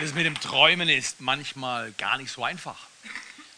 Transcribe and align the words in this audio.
Das 0.00 0.12
mit 0.12 0.26
dem 0.26 0.40
Träumen 0.40 0.88
ist 0.88 1.20
manchmal 1.20 1.92
gar 1.92 2.18
nicht 2.18 2.32
so 2.32 2.42
einfach, 2.42 2.88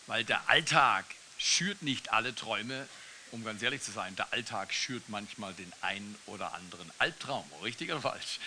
weil 0.07 0.23
der 0.23 0.51
Alltag 0.51 1.07
schürt 1.39 1.81
nicht 1.81 2.13
alle 2.13 2.35
Träume, 2.35 2.87
um 3.31 3.43
ganz 3.43 3.63
ehrlich 3.63 3.81
zu 3.81 3.91
sein. 3.91 4.15
Der 4.17 4.35
Alltag 4.35 4.75
schürt 4.75 5.09
manchmal 5.09 5.55
den 5.55 5.73
einen 5.81 6.15
oder 6.27 6.53
anderen 6.53 6.91
Albtraum, 6.99 7.51
richtig 7.63 7.91
oder 7.91 8.03
falsch? 8.03 8.39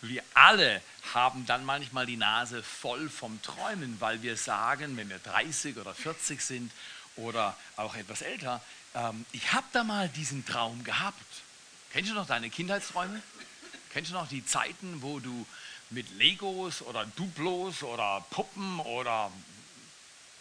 Wir 0.00 0.22
alle 0.32 0.80
haben 1.12 1.44
dann 1.44 1.66
manchmal 1.66 2.06
die 2.06 2.16
Nase 2.16 2.62
voll 2.62 3.10
vom 3.10 3.42
Träumen, 3.42 4.00
weil 4.00 4.22
wir 4.22 4.38
sagen, 4.38 4.96
wenn 4.96 5.10
wir 5.10 5.18
30 5.18 5.76
oder 5.76 5.92
40 5.92 6.40
sind 6.40 6.72
oder 7.16 7.54
auch 7.76 7.94
etwas 7.94 8.22
älter, 8.22 8.62
ähm, 8.94 9.26
ich 9.32 9.52
habe 9.52 9.66
da 9.74 9.84
mal 9.84 10.08
diesen 10.08 10.46
Traum 10.46 10.82
gehabt. 10.82 11.42
Kennst 11.92 12.10
du 12.10 12.14
noch 12.14 12.26
deine 12.26 12.48
Kindheitsträume? 12.48 13.22
Kennst 13.92 14.12
du 14.12 14.14
noch 14.14 14.28
die 14.28 14.46
Zeiten, 14.46 15.02
wo 15.02 15.20
du 15.20 15.46
mit 15.90 16.10
Legos 16.18 16.82
oder 16.82 17.06
Duplos 17.16 17.82
oder 17.82 18.24
Puppen 18.30 18.80
oder 18.80 19.30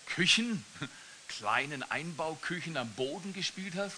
Küchen, 0.07 0.65
kleinen 1.27 1.83
Einbauküchen 1.83 2.77
am 2.77 2.89
Boden 2.93 3.33
gespielt 3.33 3.75
hast. 3.75 3.97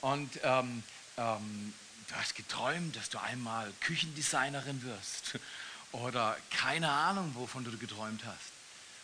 Und 0.00 0.38
ähm, 0.42 0.82
ähm, 1.16 1.74
du 2.08 2.14
hast 2.14 2.34
geträumt, 2.34 2.96
dass 2.96 3.10
du 3.10 3.18
einmal 3.18 3.72
Küchendesignerin 3.80 4.82
wirst. 4.82 5.38
Oder 5.92 6.36
keine 6.50 6.90
Ahnung, 6.90 7.32
wovon 7.34 7.64
du 7.64 7.76
geträumt 7.78 8.22
hast. 8.24 8.52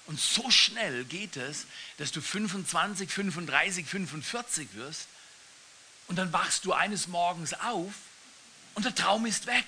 Und 0.06 0.20
so 0.20 0.50
schnell 0.50 1.04
geht 1.04 1.36
es, 1.36 1.66
dass 1.96 2.12
du 2.12 2.20
25, 2.20 3.08
35, 3.10 3.86
45 3.86 4.74
wirst. 4.74 5.06
Und 6.08 6.16
dann 6.16 6.32
wachst 6.32 6.64
du 6.64 6.72
eines 6.72 7.06
Morgens 7.06 7.54
auf 7.54 7.94
und 8.74 8.84
der 8.84 8.94
Traum 8.94 9.26
ist 9.26 9.46
weg. 9.46 9.64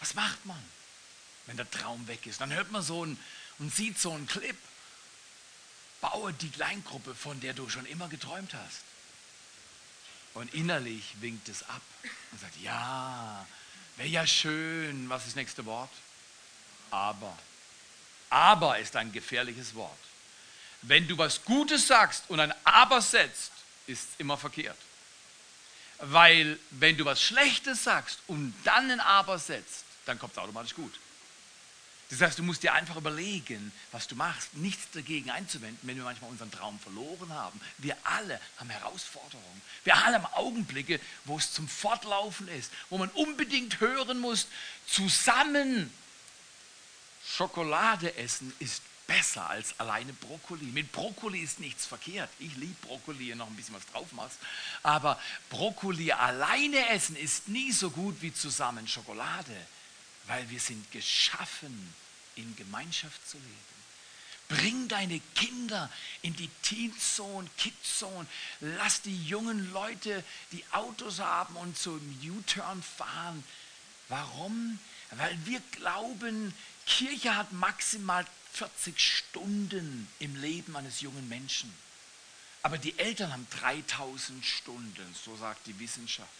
Was 0.00 0.14
macht 0.14 0.44
man, 0.46 0.62
wenn 1.46 1.56
der 1.56 1.70
Traum 1.70 2.06
weg 2.08 2.26
ist? 2.26 2.40
Dann 2.40 2.52
hört 2.52 2.70
man 2.72 2.82
so 2.82 3.04
ein, 3.04 3.18
und 3.58 3.74
sieht 3.74 3.98
so 3.98 4.12
einen 4.12 4.26
Clip. 4.26 4.56
Baue 6.00 6.32
die 6.32 6.50
Kleingruppe, 6.50 7.14
von 7.14 7.38
der 7.40 7.52
du 7.52 7.68
schon 7.68 7.84
immer 7.86 8.08
geträumt 8.08 8.54
hast. 8.54 8.80
Und 10.32 10.52
innerlich 10.54 11.04
winkt 11.20 11.48
es 11.48 11.62
ab 11.64 11.82
und 12.32 12.40
sagt, 12.40 12.56
ja, 12.62 13.46
wäre 13.96 14.08
ja 14.08 14.26
schön. 14.26 15.08
Was 15.10 15.22
ist 15.22 15.28
das 15.28 15.36
nächste 15.36 15.66
Wort? 15.66 15.90
Aber. 16.90 17.38
Aber 18.30 18.78
ist 18.78 18.96
ein 18.96 19.12
gefährliches 19.12 19.74
Wort. 19.74 19.98
Wenn 20.82 21.06
du 21.06 21.18
was 21.18 21.44
Gutes 21.44 21.86
sagst 21.86 22.24
und 22.28 22.40
ein 22.40 22.54
Aber 22.64 23.02
setzt, 23.02 23.52
ist 23.86 24.08
es 24.08 24.08
immer 24.18 24.38
verkehrt. 24.38 24.78
Weil 25.98 26.58
wenn 26.70 26.96
du 26.96 27.04
was 27.04 27.20
Schlechtes 27.20 27.84
sagst 27.84 28.20
und 28.26 28.54
dann 28.64 28.90
ein 28.90 29.00
Aber 29.00 29.38
setzt, 29.38 29.84
dann 30.10 30.18
kommt 30.18 30.32
es 30.32 30.38
automatisch 30.38 30.74
gut. 30.74 30.92
Das 32.10 32.20
heißt, 32.20 32.40
du 32.40 32.42
musst 32.42 32.64
dir 32.64 32.74
einfach 32.74 32.96
überlegen, 32.96 33.70
was 33.92 34.08
du 34.08 34.16
machst, 34.16 34.54
nichts 34.54 34.90
dagegen 34.92 35.30
einzuwenden, 35.30 35.78
wenn 35.82 35.96
wir 35.96 36.02
manchmal 36.02 36.30
unseren 36.30 36.50
Traum 36.50 36.78
verloren 36.80 37.32
haben. 37.32 37.60
Wir 37.78 37.96
alle 38.02 38.40
haben 38.58 38.68
Herausforderungen. 38.68 39.62
Wir 39.84 39.96
alle 39.96 40.16
haben 40.16 40.26
Augenblicke, 40.34 40.98
wo 41.24 41.38
es 41.38 41.52
zum 41.52 41.68
Fortlaufen 41.68 42.48
ist, 42.48 42.72
wo 42.90 42.98
man 42.98 43.10
unbedingt 43.10 43.78
hören 43.78 44.18
muss, 44.18 44.48
zusammen 44.86 45.92
Schokolade 47.24 48.16
essen 48.16 48.52
ist 48.58 48.82
besser 49.06 49.48
als 49.48 49.78
alleine 49.78 50.12
Brokkoli. 50.14 50.64
Mit 50.64 50.90
Brokkoli 50.90 51.38
ist 51.40 51.60
nichts 51.60 51.86
verkehrt. 51.86 52.30
Ich 52.40 52.56
liebe 52.56 52.74
Brokkoli, 52.86 53.34
noch 53.36 53.46
ein 53.46 53.54
bisschen 53.54 53.74
was 53.76 53.86
drauf 53.86 54.10
machst. 54.12 54.38
Aber 54.82 55.20
Brokkoli 55.48 56.10
alleine 56.10 56.88
essen 56.88 57.14
ist 57.14 57.46
nie 57.46 57.70
so 57.70 57.90
gut 57.90 58.16
wie 58.20 58.34
zusammen 58.34 58.88
Schokolade 58.88 59.54
weil 60.30 60.48
wir 60.48 60.60
sind 60.60 60.92
geschaffen, 60.92 61.92
in 62.36 62.54
Gemeinschaft 62.54 63.28
zu 63.28 63.36
leben. 63.36 63.50
Bring 64.48 64.86
deine 64.86 65.20
Kinder 65.34 65.90
in 66.22 66.36
die 66.36 66.48
Teenzone, 66.62 67.50
Kidzone. 67.58 68.26
Lass 68.60 69.02
die 69.02 69.24
jungen 69.24 69.72
Leute, 69.72 70.22
die 70.52 70.64
Autos 70.70 71.18
haben 71.18 71.56
und 71.56 71.76
zum 71.76 72.00
U-Turn 72.24 72.80
fahren. 72.80 73.42
Warum? 74.08 74.78
Weil 75.10 75.36
wir 75.46 75.60
glauben, 75.72 76.54
Kirche 76.86 77.34
hat 77.34 77.52
maximal 77.52 78.24
40 78.52 79.00
Stunden 79.00 80.08
im 80.20 80.40
Leben 80.40 80.76
eines 80.76 81.00
jungen 81.00 81.28
Menschen. 81.28 81.74
Aber 82.62 82.78
die 82.78 82.96
Eltern 83.00 83.32
haben 83.32 83.48
3000 83.58 84.44
Stunden, 84.44 85.14
so 85.24 85.36
sagt 85.36 85.66
die 85.66 85.78
Wissenschaft. 85.80 86.39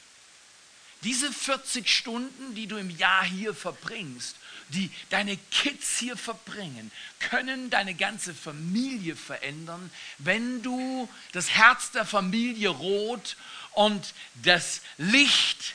Diese 1.02 1.32
40 1.32 1.88
Stunden, 1.88 2.54
die 2.54 2.66
du 2.66 2.76
im 2.76 2.90
Jahr 2.90 3.24
hier 3.24 3.54
verbringst, 3.54 4.36
die 4.68 4.90
deine 5.08 5.36
Kids 5.50 5.98
hier 5.98 6.16
verbringen, 6.16 6.92
können 7.18 7.70
deine 7.70 7.94
ganze 7.94 8.34
Familie 8.34 9.16
verändern, 9.16 9.90
wenn 10.18 10.62
du 10.62 11.08
das 11.32 11.50
Herz 11.50 11.90
der 11.90 12.04
Familie 12.04 12.68
rot 12.68 13.36
und 13.72 14.14
das 14.42 14.82
Licht 14.98 15.74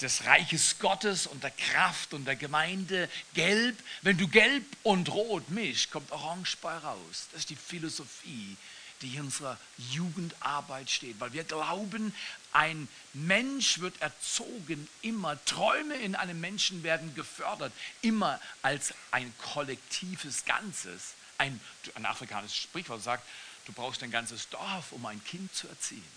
des 0.00 0.24
Reiches 0.24 0.78
Gottes 0.78 1.26
und 1.26 1.42
der 1.42 1.52
Kraft 1.52 2.12
und 2.12 2.26
der 2.26 2.36
Gemeinde 2.36 3.08
gelb. 3.34 3.78
Wenn 4.02 4.18
du 4.18 4.28
gelb 4.28 4.64
und 4.82 5.08
rot 5.08 5.48
mischst, 5.50 5.90
kommt 5.90 6.10
orange 6.12 6.56
bei 6.60 6.76
raus. 6.76 7.28
Das 7.32 7.40
ist 7.40 7.50
die 7.50 7.56
Philosophie 7.56 8.56
die 9.02 9.14
in 9.14 9.22
unserer 9.22 9.58
Jugendarbeit 9.76 10.90
steht, 10.90 11.20
weil 11.20 11.32
wir 11.32 11.44
glauben, 11.44 12.14
ein 12.52 12.88
Mensch 13.12 13.80
wird 13.80 14.00
erzogen, 14.00 14.88
immer 15.02 15.42
Träume 15.44 15.94
in 15.96 16.14
einem 16.14 16.40
Menschen 16.40 16.82
werden 16.82 17.14
gefördert, 17.14 17.72
immer 18.02 18.40
als 18.62 18.94
ein 19.10 19.32
kollektives 19.38 20.44
Ganzes. 20.44 21.14
Ein, 21.38 21.60
ein 21.94 22.06
afrikanisches 22.06 22.56
Sprichwort 22.56 23.02
sagt, 23.02 23.26
du 23.66 23.72
brauchst 23.72 24.02
ein 24.02 24.10
ganzes 24.10 24.48
Dorf, 24.48 24.92
um 24.92 25.04
ein 25.04 25.22
Kind 25.24 25.54
zu 25.54 25.68
erziehen. 25.68 26.16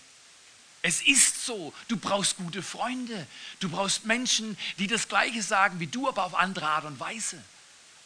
Es 0.82 1.02
ist 1.02 1.46
so, 1.46 1.74
du 1.90 1.98
brauchst 1.98 2.38
gute 2.38 2.64
Freunde, 2.64 3.28
du 3.60 3.68
brauchst 3.68 4.06
Menschen, 4.06 4.58
die 4.78 4.88
das 4.88 5.10
Gleiche 5.10 5.44
sagen 5.44 5.80
wie 5.82 5.88
du, 5.88 6.08
aber 6.08 6.24
auf 6.24 6.36
andere 6.36 6.68
Art 6.68 6.86
und 6.86 7.00
Weise. 7.00 7.44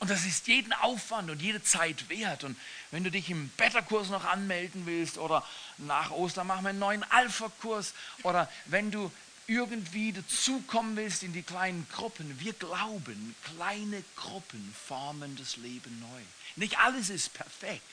Und 0.03 0.09
das 0.09 0.25
ist 0.25 0.47
jeden 0.47 0.73
Aufwand 0.73 1.31
und 1.31 1.41
jede 1.41 1.63
Zeit 1.63 2.09
wert. 2.09 2.43
Und 2.43 2.57
wenn 2.91 3.05
du 3.05 3.09
dich 3.09 3.29
im 3.29 3.47
Beta-Kurs 3.55 4.09
noch 4.09 4.25
anmelden 4.25 4.85
willst 4.85 5.17
oder 5.17 5.47
nach 5.77 6.11
Ostern 6.11 6.45
machen 6.45 6.65
wir 6.65 6.71
einen 6.71 6.79
neuen 6.79 7.03
Alpha-Kurs 7.09 7.93
oder 8.23 8.51
wenn 8.65 8.91
du 8.91 9.09
irgendwie 9.47 10.11
dazukommen 10.11 10.97
willst 10.97 11.23
in 11.23 11.31
die 11.31 11.41
kleinen 11.41 11.87
Gruppen, 11.89 12.37
wir 12.41 12.51
glauben, 12.51 13.33
kleine 13.55 14.03
Gruppen 14.17 14.75
formen 14.89 15.37
das 15.37 15.55
Leben 15.55 16.01
neu. 16.01 16.21
Nicht 16.57 16.79
alles 16.79 17.09
ist 17.09 17.33
perfekt, 17.33 17.87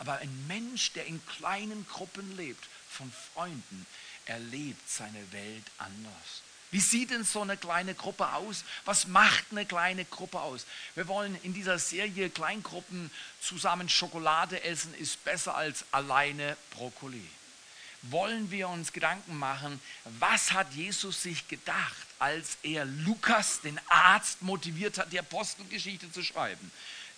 aber 0.00 0.14
ein 0.14 0.46
Mensch, 0.48 0.90
der 0.94 1.06
in 1.06 1.24
kleinen 1.26 1.86
Gruppen 1.86 2.36
lebt, 2.36 2.66
von 2.90 3.12
Freunden, 3.32 3.86
erlebt 4.26 4.90
seine 4.90 5.30
Welt 5.30 5.70
anders. 5.78 6.42
Wie 6.72 6.80
sieht 6.80 7.10
denn 7.10 7.22
so 7.22 7.42
eine 7.42 7.58
kleine 7.58 7.94
Gruppe 7.94 8.32
aus? 8.32 8.64
Was 8.86 9.06
macht 9.06 9.44
eine 9.50 9.66
kleine 9.66 10.06
Gruppe 10.06 10.40
aus? 10.40 10.64
Wir 10.94 11.06
wollen 11.06 11.38
in 11.42 11.52
dieser 11.52 11.78
Serie 11.78 12.30
Kleingruppen 12.30 13.10
zusammen 13.42 13.90
Schokolade 13.90 14.64
essen, 14.64 14.94
ist 14.94 15.22
besser 15.22 15.54
als 15.54 15.84
alleine 15.92 16.56
Brokkoli. 16.70 17.28
Wollen 18.04 18.50
wir 18.50 18.70
uns 18.70 18.94
Gedanken 18.94 19.36
machen, 19.38 19.80
was 20.18 20.52
hat 20.52 20.72
Jesus 20.72 21.22
sich 21.22 21.46
gedacht, 21.46 22.06
als 22.18 22.56
er 22.62 22.86
Lukas, 22.86 23.60
den 23.60 23.78
Arzt, 23.88 24.40
motiviert 24.40 24.96
hat, 24.96 25.12
die 25.12 25.20
Apostelgeschichte 25.20 26.10
zu 26.10 26.22
schreiben? 26.22 26.72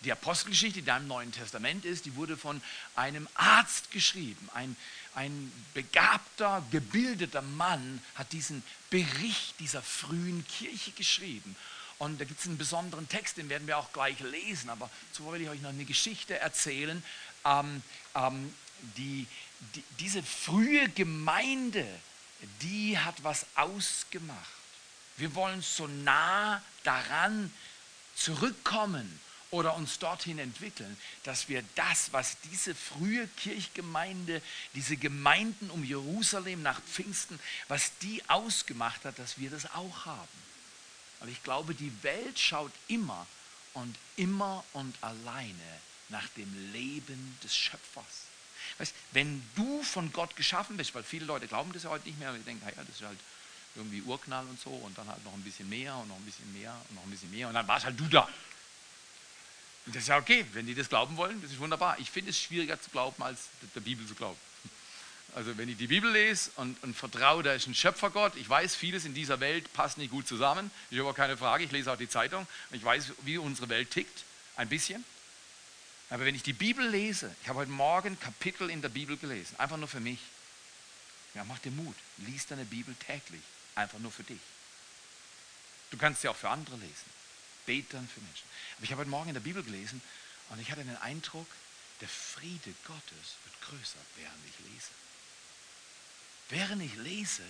Die 0.05 0.13
Apostelgeschichte, 0.13 0.81
die 0.81 0.85
da 0.85 0.97
im 0.97 1.07
Neuen 1.07 1.31
Testament 1.31 1.85
ist, 1.85 2.05
die 2.05 2.17
wurde 2.17 2.37
von 2.37 2.61
einem 2.97 3.29
Arzt 3.35 3.93
geschrieben. 3.93 4.51
Ein, 4.53 4.77
ein 5.15 5.53
begabter, 5.75 6.65
gebildeter 6.71 7.43
Mann 7.43 8.03
hat 8.15 8.33
diesen 8.33 8.63
Bericht 8.91 9.59
dieser 9.61 9.83
frühen 9.83 10.47
Kirche 10.47 10.93
geschrieben. 10.93 11.57
Und 11.99 12.21
da 12.21 12.25
gibt 12.25 12.41
es 12.41 12.47
einen 12.47 12.59
besonderen 12.59 13.09
Text, 13.09 13.37
den 13.37 13.49
werden 13.49 13.67
wir 13.67 13.79
auch 13.79 13.93
gleich 13.93 14.19
lesen. 14.21 14.71
Aber 14.71 14.91
zuvor 15.13 15.35
will 15.35 15.43
ich 15.43 15.49
euch 15.49 15.61
noch 15.61 15.71
eine 15.71 15.85
Geschichte 15.85 16.39
erzählen. 16.39 17.03
Ähm, 17.45 17.83
ähm, 18.15 18.53
die, 18.97 19.27
die, 19.75 19.85
diese 20.01 20.23
frühe 20.23 20.89
Gemeinde, 20.91 21.87
die 22.63 22.99
hat 22.99 23.23
was 23.23 23.47
ausgemacht. 23.55 24.39
Wir 25.17 25.35
wollen 25.35 25.63
so 25.63 25.87
nah 25.87 26.61
daran 26.83 27.53
zurückkommen 28.17 29.21
oder 29.55 29.77
uns 29.77 30.01
dorthin 30.01 30.41
entwickeln, 30.41 30.97
dass 31.23 31.49
wir 31.49 31.63
das, 31.77 32.13
was 32.13 32.37
diese 32.51 32.75
frühe 32.75 33.29
Kirchgemeinde, 33.37 34.43
diese 34.75 34.97
Gemeinden 34.97 35.71
um 35.71 35.85
Jerusalem 35.85 36.63
nach 36.63 36.81
Pfingsten, 36.83 37.39
was 37.69 37.97
die 38.03 38.21
ausgemacht 38.29 39.05
hat, 39.05 39.17
dass 39.21 39.39
wir 39.39 39.51
das 39.51 39.67
auch 39.75 40.07
haben. 40.07 40.45
Aber 41.21 41.31
ich 41.31 41.43
glaube, 41.45 41.75
die 41.75 41.93
Welt 42.03 42.39
schaut 42.39 42.73
immer 42.89 43.27
und 43.75 43.97
immer 44.17 44.65
und 44.73 44.97
alleine 45.01 45.55
nach 46.09 46.27
dem 46.37 46.73
Leben 46.73 47.39
des 47.45 47.57
Schöpfers. 47.57 48.25
Weißt, 48.79 48.93
wenn 49.13 49.41
du 49.55 49.85
von 49.85 50.13
Gott 50.13 50.35
geschaffen 50.35 50.77
bist, 50.77 50.95
weil 50.97 51.05
viele 51.05 51.27
Leute 51.27 51.47
glauben 51.47 51.73
das 51.73 51.85
ja 51.85 51.91
heute 51.91 52.09
nicht 52.09 52.19
mehr, 52.19 52.33
und 52.33 52.45
denken, 52.45 52.67
ja, 52.67 52.83
das 52.83 52.97
ist 52.97 53.03
halt 53.03 53.19
irgendwie 53.77 54.03
Urknall 54.03 54.47
und 54.47 54.61
so 54.61 54.71
und 54.71 54.99
dann 54.99 55.07
halt 55.07 55.25
noch 55.25 55.33
ein 55.33 55.43
bisschen 55.43 55.69
mehr 55.69 55.95
und 55.97 56.09
noch 56.09 56.17
ein 56.17 56.25
bisschen 56.25 56.53
mehr 56.53 56.77
und 56.89 56.97
noch 56.97 57.05
ein 57.05 57.11
bisschen 57.11 57.31
mehr 57.31 57.47
und 57.47 57.55
dann 57.55 57.69
warst 57.69 57.85
halt 57.85 57.99
du 57.99 58.07
da. 58.09 58.29
Das 59.87 59.97
ist 59.97 60.09
ja 60.09 60.17
okay, 60.17 60.47
wenn 60.53 60.67
die 60.67 60.75
das 60.75 60.89
glauben 60.89 61.17
wollen, 61.17 61.41
das 61.43 61.51
ist 61.51 61.59
wunderbar. 61.59 61.99
Ich 61.99 62.11
finde 62.11 62.31
es 62.31 62.41
schwieriger 62.41 62.81
zu 62.81 62.91
glauben, 62.91 63.23
als 63.23 63.49
der 63.75 63.81
Bibel 63.81 64.07
zu 64.07 64.15
glauben. 64.15 64.39
Also 65.35 65.59
wenn 65.59 65.69
ich 65.69 65.77
die 65.77 65.89
Bibel 65.89 66.11
lese 66.11 66.51
und, 66.57 66.81
und 66.83 66.97
vertraue, 66.97 67.43
da 67.43 67.55
ist 67.55 67.67
ein 67.67 67.75
Schöpfergott, 67.75 68.37
ich 68.37 68.49
weiß, 68.49 68.77
vieles 68.77 69.05
in 69.05 69.15
dieser 69.15 69.41
Welt 69.41 69.73
passt 69.73 69.99
nicht 69.99 70.11
gut 70.11 70.29
zusammen, 70.29 70.71
ich 70.91 70.99
habe 70.99 71.11
auch 71.11 71.15
keine 71.15 71.37
Frage, 71.37 71.65
ich 71.65 71.73
lese 71.73 71.93
auch 71.93 71.99
die 71.99 72.09
Zeitung 72.09 72.47
und 72.71 72.77
ich 72.77 72.85
weiß, 72.85 73.13
wie 73.23 73.39
unsere 73.39 73.69
Welt 73.69 73.91
tickt, 73.91 74.25
ein 74.57 74.69
bisschen. 74.69 75.05
Aber 76.09 76.25
wenn 76.25 76.37
ich 76.37 76.45
die 76.45 76.53
Bibel 76.53 76.89
lese, 76.89 77.35
ich 77.43 77.49
habe 77.49 77.59
heute 77.59 77.73
Morgen 77.73 78.19
Kapitel 78.21 78.71
in 78.71 78.81
der 78.81 78.91
Bibel 78.91 79.17
gelesen, 79.17 79.59
einfach 79.59 79.77
nur 79.77 79.89
für 79.89 80.01
mich. 80.01 80.21
Ja, 81.35 81.43
mach 81.43 81.59
dir 81.59 81.73
Mut, 81.73 81.97
lies 82.19 82.47
deine 82.47 82.65
Bibel 82.65 82.95
täglich, 82.95 83.43
einfach 83.75 83.99
nur 83.99 84.13
für 84.13 84.23
dich. 84.23 84.41
Du 85.91 85.97
kannst 85.97 86.23
sie 86.23 86.29
auch 86.29 86.37
für 86.37 86.49
andere 86.49 86.77
lesen. 86.77 87.14
Bete 87.67 87.97
dann 87.97 88.09
für 88.09 88.21
Menschen. 88.21 88.47
Aber 88.77 88.85
ich 88.85 88.91
habe 88.91 89.01
heute 89.01 89.11
Morgen 89.11 89.29
in 89.29 89.35
der 89.35 89.41
Bibel 89.41 89.63
gelesen 89.63 90.01
und 90.51 90.61
ich 90.61 90.71
hatte 90.71 90.85
den 90.85 90.97
Eindruck, 90.99 91.47
der 92.01 92.09
Friede 92.09 92.75
Gottes 92.87 93.37
wird 93.45 93.61
größer, 93.63 93.99
während 94.17 94.39
ich 94.47 94.73
lese. 94.73 94.91
Während 96.51 96.83
ich 96.83 96.95
lese, 96.97 97.43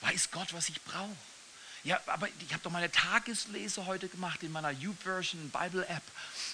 weiß 0.00 0.30
Gott, 0.30 0.52
was 0.52 0.68
ich 0.68 0.82
brauche. 0.82 1.16
Ja, 1.84 2.00
aber 2.06 2.28
ich 2.40 2.52
habe 2.52 2.62
doch 2.62 2.70
meine 2.70 2.90
Tageslese 2.90 3.86
heute 3.86 4.08
gemacht 4.08 4.42
in 4.42 4.50
meiner 4.50 4.70
YouVersion 4.70 5.50
Bible 5.50 5.86
App. 5.86 6.02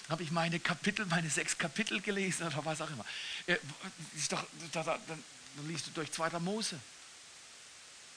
Habe 0.07 0.23
ich 0.23 0.31
meine 0.31 0.59
Kapitel, 0.59 1.05
meine 1.07 1.29
sechs 1.29 1.57
Kapitel 1.57 1.99
gelesen 1.99 2.45
oder 2.45 2.63
was 2.63 2.79
auch 2.79 2.89
immer. 2.89 3.05
Ist 4.15 4.31
doch, 4.31 4.45
dann, 4.71 4.85
dann 4.85 5.23
liest 5.67 5.87
du 5.87 5.91
durch 5.91 6.11
zweiter 6.11 6.39
Mose. 6.39 6.79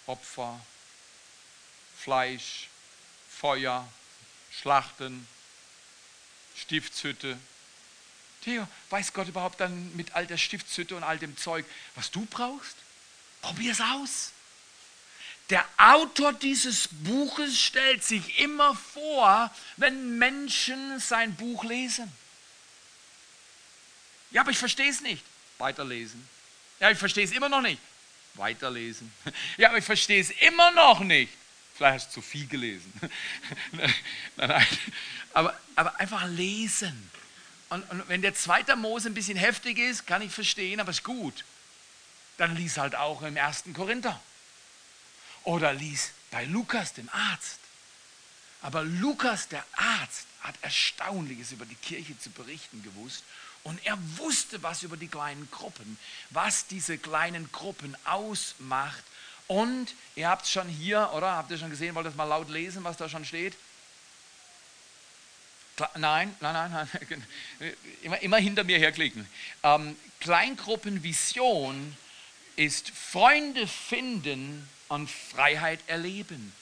Opfer, 0.06 0.61
Fleisch, 1.99 2.69
Feuer, 3.29 3.91
Schlachten, 4.50 5.26
Stiftshütte. 6.56 7.38
Theo, 8.42 8.66
weiß 8.90 9.12
Gott 9.12 9.28
überhaupt 9.28 9.60
dann 9.60 9.94
mit 9.96 10.14
all 10.14 10.26
der 10.26 10.38
Stiftshütte 10.38 10.96
und 10.96 11.02
all 11.02 11.18
dem 11.18 11.36
Zeug, 11.36 11.66
was 11.94 12.10
du 12.10 12.24
brauchst? 12.26 12.76
Probier 13.42 13.72
es 13.72 13.80
aus. 13.80 14.32
Der 15.50 15.64
Autor 15.78 16.34
dieses 16.34 16.88
Buches 16.90 17.58
stellt 17.58 18.04
sich 18.04 18.38
immer 18.38 18.74
vor, 18.74 19.50
wenn 19.76 20.18
Menschen 20.18 21.00
sein 21.00 21.34
Buch 21.36 21.64
lesen. 21.64 22.12
Ja, 24.30 24.42
aber 24.42 24.50
ich 24.50 24.58
verstehe 24.58 24.90
es 24.90 25.00
nicht. 25.00 25.24
Weiterlesen. 25.56 26.28
Ja, 26.80 26.90
ich 26.90 26.98
verstehe 26.98 27.24
es 27.24 27.32
immer 27.32 27.48
noch 27.48 27.62
nicht. 27.62 27.80
Weiterlesen. 28.34 29.12
Ja, 29.56 29.68
aber 29.68 29.78
ich 29.78 29.84
verstehe 29.84 30.20
es 30.20 30.30
immer 30.30 30.70
noch 30.70 31.00
nicht. 31.00 31.32
Vielleicht 31.78 31.94
hast 31.94 32.08
du 32.08 32.20
zu 32.20 32.22
viel 32.22 32.46
gelesen. 32.46 32.92
Aber, 35.32 35.58
aber 35.76 36.00
einfach 36.00 36.26
lesen. 36.26 37.10
Und, 37.69 37.88
und 37.90 38.08
wenn 38.08 38.22
der 38.22 38.34
zweite 38.34 38.76
Mose 38.76 39.08
ein 39.08 39.14
bisschen 39.14 39.36
heftig 39.36 39.78
ist, 39.78 40.06
kann 40.06 40.22
ich 40.22 40.32
verstehen, 40.32 40.80
aber 40.80 40.90
ist 40.90 41.04
gut 41.04 41.44
dann 42.38 42.56
lies 42.56 42.78
halt 42.78 42.94
auch 42.94 43.22
im 43.22 43.36
ersten 43.36 43.75
Korinther. 43.75 44.19
Oder 45.44 45.75
lies 45.75 46.12
bei 46.30 46.44
Lukas, 46.44 46.94
dem 46.94 47.08
Arzt. 47.10 47.58
Aber 48.62 48.82
Lukas, 48.84 49.48
der 49.48 49.64
Arzt, 49.72 50.26
hat 50.40 50.54
Erstaunliches 50.62 51.52
über 51.52 51.66
die 51.66 51.74
Kirche 51.74 52.19
zu 52.19 52.31
berichten 52.31 52.82
gewusst. 52.82 53.24
Und 53.64 53.84
er 53.84 53.98
wusste 54.16 54.62
was 54.62 54.82
über 54.82 54.96
die 54.96 55.08
kleinen 55.08 55.50
Gruppen, 55.50 55.98
was 56.31 56.66
diese 56.69 56.96
kleinen 56.96 57.50
Gruppen 57.50 57.96
ausmacht. 58.04 59.02
Und 59.48 59.94
ihr 60.14 60.28
habt 60.28 60.44
es 60.44 60.52
schon 60.52 60.68
hier, 60.68 61.10
oder? 61.14 61.32
Habt 61.32 61.50
ihr 61.50 61.58
schon 61.58 61.70
gesehen? 61.70 61.94
Wollt 61.94 62.04
ihr 62.04 62.10
das 62.10 62.16
mal 62.16 62.24
laut 62.24 62.50
lesen, 62.50 62.84
was 62.84 62.96
da 62.96 63.08
schon 63.08 63.24
steht? 63.24 63.56
Nein, 65.96 66.34
nein, 66.40 66.70
nein, 66.70 66.70
nein. 66.70 67.26
Immer, 68.02 68.20
immer 68.20 68.36
hinter 68.38 68.64
mir 68.64 68.78
herklicken. 68.78 69.28
Ähm, 69.62 69.96
Kleingruppenvision 70.20 71.96
ist 72.56 72.90
Freunde 72.90 73.66
finden 73.66 74.68
und 74.88 75.08
Freiheit 75.08 75.80
erleben. 75.86 76.52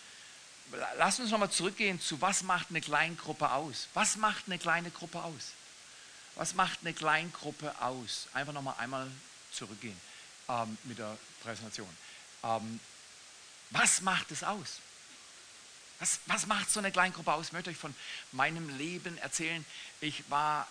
Lass 0.99 1.19
uns 1.19 1.31
nochmal 1.31 1.51
zurückgehen 1.51 2.01
zu, 2.01 2.21
was 2.21 2.43
macht 2.43 2.67
eine 2.71 2.81
Kleingruppe 2.81 3.51
aus? 3.53 3.89
Was 3.95 4.17
macht 4.17 4.45
eine 4.47 4.59
kleine 4.59 4.91
Gruppe 4.91 5.23
aus? 5.23 5.53
Was 6.35 6.55
macht 6.55 6.81
eine 6.83 6.93
Kleingruppe 6.93 7.73
aus? 7.81 8.29
Einfach 8.35 8.53
nochmal 8.53 8.75
einmal 8.79 9.11
zurückgehen 9.53 9.99
ähm, 10.49 10.77
mit 10.85 10.99
der 10.99 11.17
Präsentation. 11.43 11.89
Ähm, 12.47 12.81
was 13.71 14.01
macht 14.01 14.31
es 14.31 14.45
aus? 14.45 14.81
Was, 15.99 16.21
was 16.27 16.47
macht 16.47 16.71
so 16.71 16.79
eine 16.79 16.93
Kleingruppe 16.93 17.33
aus? 17.33 17.47
Ich 17.47 17.53
möchte 17.53 17.71
euch 17.71 17.77
von 17.77 17.95
meinem 18.33 18.77
Leben 18.79 19.19
erzählen. 19.19 19.65
Ich 20.01 20.29
war 20.31 20.69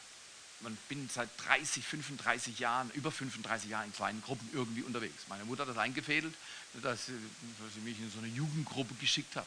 und 0.61 0.87
bin 0.87 1.09
seit 1.13 1.29
30, 1.45 1.85
35 1.85 2.59
Jahren, 2.59 2.89
über 2.91 3.11
35 3.11 3.69
Jahren 3.69 3.85
in 3.85 3.93
kleinen 3.93 4.21
Gruppen 4.21 4.49
irgendwie 4.53 4.83
unterwegs. 4.83 5.25
Meine 5.27 5.45
Mutter 5.45 5.63
hat 5.63 5.69
das 5.69 5.77
eingefädelt, 5.77 6.33
dass, 6.81 7.05
dass 7.07 7.73
sie 7.73 7.81
mich 7.81 7.99
in 7.99 8.09
so 8.09 8.19
eine 8.19 8.27
Jugendgruppe 8.27 8.95
geschickt 8.95 9.35
hat. 9.35 9.45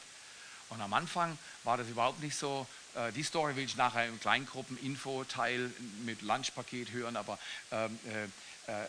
Und 0.69 0.81
am 0.83 0.93
Anfang 0.93 1.39
war 1.65 1.77
das 1.79 1.89
überhaupt 1.89 2.21
nicht 2.21 2.37
so. 2.37 2.67
Äh, 2.95 3.11
die 3.13 3.23
Story 3.23 3.57
will 3.57 3.65
ich 3.65 3.77
nachher 3.77 4.07
im 4.07 4.21
Kleingruppen-Info-Teil 4.21 5.73
mit 6.05 6.21
Lunchpaket 6.23 6.93
hören, 6.93 7.17
aber 7.17 7.39
ähm, 7.71 7.99
äh, 8.07 8.25
äh, 8.71 8.87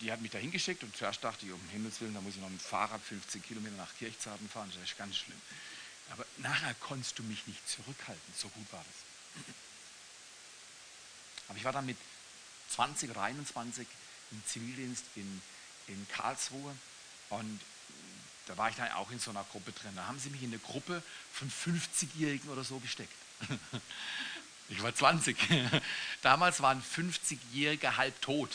die 0.00 0.12
hat 0.12 0.20
mich 0.20 0.30
da 0.30 0.38
hingeschickt 0.38 0.82
und 0.82 0.96
zuerst 0.96 1.22
dachte 1.24 1.46
ich, 1.46 1.52
um 1.52 1.60
Himmels 1.70 2.00
Willen, 2.00 2.14
da 2.14 2.20
muss 2.20 2.34
ich 2.34 2.40
noch 2.40 2.48
mit 2.48 2.60
dem 2.60 2.64
Fahrrad 2.64 3.00
15 3.02 3.42
Kilometer 3.42 3.76
nach 3.76 3.94
Kirchzarten 3.98 4.48
fahren, 4.48 4.70
das 4.74 4.82
ist 4.82 4.98
ganz 4.98 5.16
schlimm. 5.16 5.40
Aber 6.10 6.24
nachher 6.38 6.74
konntest 6.74 7.18
du 7.18 7.22
mich 7.24 7.46
nicht 7.46 7.68
zurückhalten, 7.68 8.34
so 8.36 8.48
gut 8.48 8.72
war 8.72 8.84
das. 8.84 9.44
Aber 11.48 11.58
ich 11.58 11.64
war 11.64 11.72
dann 11.72 11.86
mit 11.86 11.96
20 12.70 13.10
oder 13.10 13.22
21 13.22 13.86
im 14.32 14.42
Zivildienst 14.46 15.04
in, 15.16 15.42
in 15.88 16.06
Karlsruhe 16.08 16.76
und 17.30 17.60
da 18.46 18.56
war 18.56 18.70
ich 18.70 18.76
dann 18.76 18.90
auch 18.92 19.10
in 19.10 19.18
so 19.18 19.30
einer 19.30 19.44
Gruppe 19.44 19.72
drin. 19.72 19.92
Da 19.96 20.06
haben 20.06 20.20
sie 20.20 20.30
mich 20.30 20.42
in 20.42 20.50
eine 20.50 20.58
Gruppe 20.60 21.02
von 21.32 21.50
50-Jährigen 21.50 22.48
oder 22.50 22.62
so 22.62 22.78
gesteckt. 22.78 23.12
Ich 24.68 24.82
war 24.82 24.92
20. 24.92 25.36
Damals 26.22 26.60
waren 26.60 26.82
50-Jährige 26.82 27.96
halb 27.96 28.20
tot. 28.20 28.50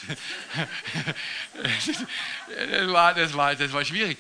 Das 2.48 2.92
war, 2.92 3.14
das, 3.14 3.34
war, 3.34 3.56
das 3.56 3.72
war 3.72 3.86
schwierig. 3.86 4.18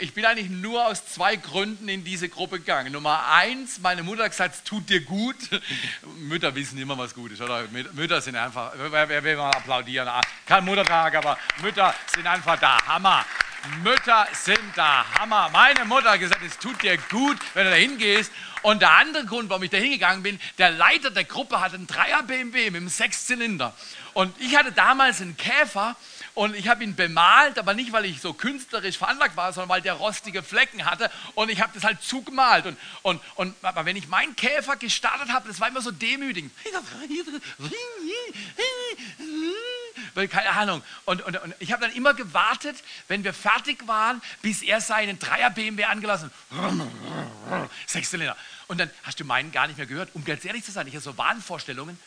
Ich 0.00 0.14
bin 0.14 0.24
eigentlich 0.24 0.48
nur 0.48 0.86
aus 0.86 1.06
zwei 1.06 1.36
Gründen 1.36 1.88
in 1.88 2.02
diese 2.02 2.30
Gruppe 2.30 2.60
gegangen. 2.60 2.92
Nummer 2.92 3.28
eins, 3.28 3.78
meine 3.80 4.02
Mutter 4.02 4.24
hat 4.24 4.30
gesagt, 4.30 4.54
es 4.54 4.64
tut 4.64 4.88
dir 4.88 5.02
gut. 5.02 5.36
Mütter 6.18 6.54
wissen 6.54 6.78
immer, 6.78 6.96
was 6.96 7.14
gut 7.14 7.32
ist, 7.32 7.42
oder? 7.42 7.64
Mütter 7.68 8.22
sind 8.22 8.36
einfach, 8.36 8.72
wer 8.76 9.22
will 9.22 9.36
mal 9.36 9.50
applaudieren? 9.50 10.08
Ah, 10.08 10.22
kein 10.46 10.64
Muttertag, 10.64 11.14
aber 11.16 11.38
Mütter 11.60 11.94
sind 12.14 12.26
einfach 12.26 12.58
da. 12.58 12.78
Hammer. 12.86 13.26
Mütter 13.82 14.26
sind 14.32 14.60
da. 14.76 15.04
Hammer. 15.18 15.48
Meine 15.50 15.84
Mutter 15.84 16.12
hat 16.12 16.20
gesagt, 16.20 16.42
es 16.44 16.58
tut 16.58 16.82
dir 16.82 16.96
gut, 17.10 17.38
wenn 17.54 17.64
du 17.64 17.70
da 17.70 17.76
hingehst 17.76 18.30
und 18.62 18.82
der 18.82 18.92
andere 18.92 19.24
Grund, 19.24 19.50
warum 19.50 19.62
ich 19.62 19.70
da 19.70 19.76
hingegangen 19.76 20.22
bin, 20.22 20.40
der 20.58 20.70
Leiter 20.70 21.10
der 21.10 21.24
Gruppe 21.24 21.60
hatte 21.60 21.76
einen 21.76 21.86
Dreier 21.86 22.22
BMW 22.22 22.70
mit 22.70 22.80
einem 22.80 22.88
Sechszylinder. 22.88 23.74
Und 24.14 24.34
ich 24.40 24.56
hatte 24.56 24.72
damals 24.72 25.20
einen 25.20 25.36
Käfer 25.36 25.96
und 26.34 26.54
ich 26.54 26.68
habe 26.68 26.82
ihn 26.82 26.96
bemalt, 26.96 27.58
aber 27.58 27.74
nicht, 27.74 27.92
weil 27.92 28.04
ich 28.04 28.20
so 28.20 28.32
künstlerisch 28.32 28.98
veranlagt 28.98 29.36
war, 29.36 29.52
sondern 29.52 29.68
weil 29.68 29.82
der 29.82 29.94
rostige 29.94 30.42
Flecken 30.42 30.84
hatte 30.84 31.10
und 31.34 31.48
ich 31.50 31.60
habe 31.60 31.72
das 31.74 31.84
halt 31.84 32.02
zugemalt. 32.02 32.66
Und, 32.66 32.78
und, 33.02 33.20
und 33.36 33.54
aber 33.62 33.84
wenn 33.84 33.96
ich 33.96 34.08
meinen 34.08 34.34
Käfer 34.36 34.76
gestartet 34.76 35.32
habe, 35.32 35.48
das 35.48 35.60
war 35.60 35.68
immer 35.68 35.80
so 35.80 35.90
demütigend. 35.90 36.52
Keine 40.28 40.50
Ahnung. 40.50 40.82
Und, 41.04 41.22
und, 41.22 41.36
und 41.42 41.54
ich 41.58 41.72
habe 41.72 41.82
dann 41.82 41.92
immer 41.92 42.14
gewartet, 42.14 42.76
wenn 43.08 43.24
wir 43.24 43.34
fertig 43.34 43.86
waren, 43.86 44.20
bis 44.42 44.62
er 44.62 44.80
seinen 44.80 45.18
Dreier 45.18 45.50
BMW 45.50 45.84
angelassen 45.84 46.30
Sechszylinder. 47.86 48.36
Und 48.66 48.78
dann 48.78 48.90
hast 49.02 49.20
du 49.20 49.24
meinen 49.24 49.52
gar 49.52 49.66
nicht 49.66 49.76
mehr 49.76 49.86
gehört. 49.86 50.10
Um 50.14 50.24
ganz 50.24 50.44
ehrlich 50.44 50.64
zu 50.64 50.72
sein, 50.72 50.86
ich 50.86 50.94
habe 50.94 51.02
so 51.02 51.16
Wahnvorstellungen. 51.16 51.98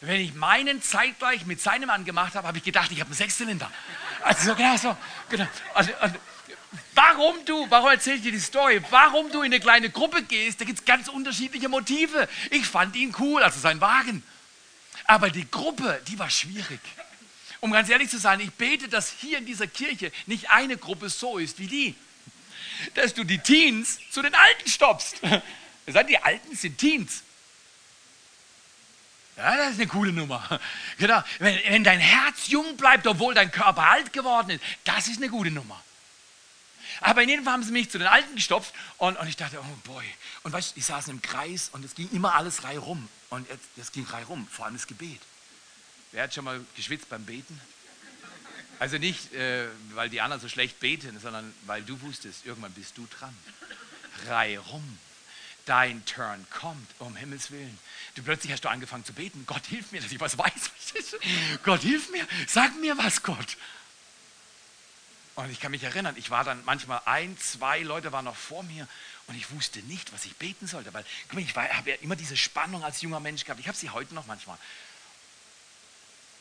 Wenn 0.00 0.20
ich 0.20 0.34
meinen 0.34 0.82
zeitgleich 0.82 1.46
mit 1.46 1.60
seinem 1.60 1.90
angemacht 1.90 2.34
habe, 2.34 2.46
habe 2.46 2.58
ich 2.58 2.64
gedacht, 2.64 2.92
ich 2.92 3.00
habe 3.00 3.08
einen 3.08 3.16
Sechszylinder. 3.16 3.70
Also 4.22 4.50
so, 4.50 4.54
genau 4.54 4.76
so. 4.76 4.96
Genau. 5.30 5.46
Also, 5.74 5.90
und, 6.02 6.14
warum 6.94 7.36
du, 7.44 7.66
warum 7.70 7.90
erzähle 7.90 8.16
ich 8.16 8.22
dir 8.22 8.32
die 8.32 8.40
Story? 8.40 8.82
Warum 8.90 9.30
du 9.30 9.40
in 9.40 9.46
eine 9.46 9.60
kleine 9.60 9.88
Gruppe 9.90 10.22
gehst, 10.22 10.60
da 10.60 10.64
gibt 10.64 10.80
es 10.80 10.84
ganz 10.84 11.08
unterschiedliche 11.08 11.68
Motive. 11.68 12.28
Ich 12.50 12.66
fand 12.66 12.94
ihn 12.96 13.14
cool, 13.18 13.42
also 13.42 13.58
sein 13.58 13.80
Wagen. 13.80 14.22
Aber 15.06 15.30
die 15.30 15.50
Gruppe, 15.50 16.00
die 16.08 16.18
war 16.18 16.30
schwierig. 16.30 16.80
Um 17.60 17.72
ganz 17.72 17.88
ehrlich 17.88 18.10
zu 18.10 18.18
sein, 18.18 18.40
ich 18.40 18.52
bete, 18.52 18.88
dass 18.88 19.10
hier 19.10 19.38
in 19.38 19.46
dieser 19.46 19.66
Kirche 19.66 20.12
nicht 20.26 20.50
eine 20.50 20.76
Gruppe 20.76 21.08
so 21.08 21.38
ist 21.38 21.58
wie 21.58 21.68
die. 21.68 21.94
Dass 22.94 23.14
du 23.14 23.24
die 23.24 23.38
Teens 23.38 23.98
zu 24.10 24.20
den 24.20 24.34
Alten 24.34 24.68
stoppst. 24.68 25.20
Die 26.08 26.18
Alten 26.18 26.56
sind 26.56 26.78
Teens. 26.78 27.22
Ja, 29.36 29.56
das 29.56 29.72
ist 29.72 29.80
eine 29.80 29.88
coole 29.88 30.12
Nummer. 30.12 30.60
Genau. 30.98 31.22
Wenn, 31.38 31.58
wenn, 31.68 31.84
dein 31.84 32.00
Herz 32.00 32.48
jung 32.48 32.76
bleibt, 32.76 33.06
obwohl 33.06 33.34
dein 33.34 33.50
Körper 33.50 33.86
alt 33.86 34.12
geworden 34.12 34.50
ist, 34.50 34.62
das 34.84 35.08
ist 35.08 35.18
eine 35.18 35.28
gute 35.28 35.50
Nummer. 35.50 35.82
Aber 37.02 37.22
in 37.22 37.28
jedem 37.28 37.44
Fall 37.44 37.52
haben 37.52 37.62
sie 37.62 37.72
mich 37.72 37.90
zu 37.90 37.98
den 37.98 38.06
Alten 38.06 38.34
gestopft 38.34 38.72
und, 38.96 39.18
und 39.18 39.28
ich 39.28 39.36
dachte, 39.36 39.58
oh 39.60 39.76
boy. 39.84 40.04
Und 40.42 40.52
weißt 40.52 40.74
du, 40.74 40.78
ich 40.78 40.86
saß 40.86 41.08
im 41.08 41.20
Kreis 41.20 41.68
und 41.72 41.84
es 41.84 41.94
ging 41.94 42.08
immer 42.12 42.34
alles 42.34 42.64
rei 42.64 42.78
rum. 42.78 43.08
Und 43.28 43.46
es 43.76 43.92
ging 43.92 44.06
rei 44.06 44.24
rum, 44.24 44.46
vor 44.50 44.64
allem 44.64 44.74
das 44.74 44.86
Gebet. 44.86 45.20
Wer 46.12 46.22
hat 46.22 46.32
schon 46.32 46.44
mal 46.44 46.64
geschwitzt 46.74 47.10
beim 47.10 47.26
Beten? 47.26 47.60
Also 48.78 48.98
nicht, 48.98 49.32
äh, 49.34 49.66
weil 49.94 50.08
die 50.08 50.20
anderen 50.20 50.40
so 50.40 50.48
schlecht 50.48 50.80
beten, 50.80 51.18
sondern 51.20 51.52
weil 51.66 51.82
du 51.82 52.00
wusstest, 52.02 52.46
irgendwann 52.46 52.72
bist 52.72 52.96
du 52.96 53.06
dran. 53.18 53.34
Rei 54.28 54.58
rum. 54.58 54.98
Dein 55.66 56.04
Turn 56.06 56.46
kommt, 56.50 56.88
um 57.00 57.16
Himmels 57.16 57.50
Willen. 57.50 57.78
Du 58.14 58.22
plötzlich 58.22 58.52
hast 58.52 58.64
du 58.64 58.68
angefangen 58.68 59.04
zu 59.04 59.12
beten. 59.12 59.44
Gott 59.46 59.66
hilf 59.66 59.92
mir, 59.92 60.00
dass 60.00 60.12
ich 60.12 60.20
was 60.20 60.38
weiß. 60.38 60.70
Gott 61.64 61.82
hilf 61.82 62.10
mir, 62.10 62.26
sag 62.46 62.74
mir 62.80 62.96
was, 62.96 63.22
Gott. 63.22 63.56
Und 65.34 65.50
ich 65.50 65.60
kann 65.60 65.72
mich 65.72 65.82
erinnern, 65.82 66.16
ich 66.16 66.30
war 66.30 66.44
dann 66.44 66.64
manchmal 66.64 67.02
ein, 67.04 67.36
zwei 67.38 67.80
Leute 67.80 68.10
waren 68.10 68.24
noch 68.24 68.36
vor 68.36 68.62
mir 68.62 68.88
und 69.26 69.34
ich 69.36 69.50
wusste 69.50 69.80
nicht, 69.80 70.12
was 70.12 70.24
ich 70.24 70.36
beten 70.36 70.66
sollte. 70.66 70.94
Weil, 70.94 71.04
guck 71.28 71.34
mal, 71.34 71.42
ich 71.42 71.54
habe 71.54 71.90
ja 71.90 71.96
immer 71.96 72.16
diese 72.16 72.36
Spannung 72.36 72.82
als 72.84 73.02
junger 73.02 73.20
Mensch 73.20 73.44
gehabt. 73.44 73.60
Ich 73.60 73.68
habe 73.68 73.76
sie 73.76 73.90
heute 73.90 74.14
noch 74.14 74.26
manchmal. 74.26 74.56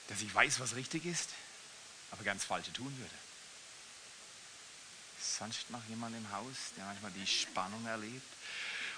Dass 0.08 0.22
ich 0.22 0.34
weiß, 0.34 0.60
was 0.60 0.76
richtig 0.76 1.06
ist, 1.06 1.32
aber 2.12 2.24
ganz 2.24 2.46
falsche 2.46 2.72
tun 2.72 2.96
würde. 2.98 3.16
Sonst 5.20 5.70
noch 5.72 5.84
jemand 5.90 6.16
im 6.16 6.32
Haus, 6.32 6.56
der 6.78 6.86
manchmal 6.86 7.12
die 7.12 7.28
Spannung 7.28 7.86
erlebt? 7.88 8.22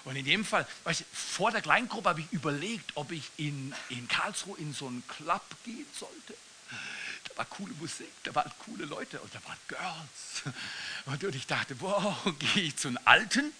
Und 0.08 0.16
in 0.16 0.24
dem 0.24 0.42
Fall, 0.42 0.66
weißt 0.84 1.00
du, 1.00 1.04
vor 1.12 1.50
der 1.50 1.60
Kleingruppe 1.60 2.08
habe 2.08 2.22
ich 2.22 2.32
überlegt, 2.32 2.92
ob 2.94 3.12
ich 3.12 3.30
in, 3.36 3.74
in 3.90 4.08
Karlsruhe 4.08 4.56
in 4.56 4.72
so 4.72 4.86
einen 4.86 5.06
Club 5.06 5.42
gehen 5.66 5.84
sollte. 5.92 6.32
Da 7.28 7.36
war 7.36 7.44
coole 7.44 7.74
Musik, 7.74 8.08
da 8.22 8.34
waren 8.34 8.50
coole 8.64 8.86
Leute 8.86 9.20
und 9.20 9.34
da 9.34 9.38
waren 9.44 9.58
Girls. 9.68 10.54
Und, 11.04 11.34
ich 11.34 11.46
dachte, 11.46 11.78
wow, 11.80 12.16
gehe 12.54 12.62
ich 12.62 12.76
zu 12.78 12.88
den 12.88 12.96
Alten 13.06 13.52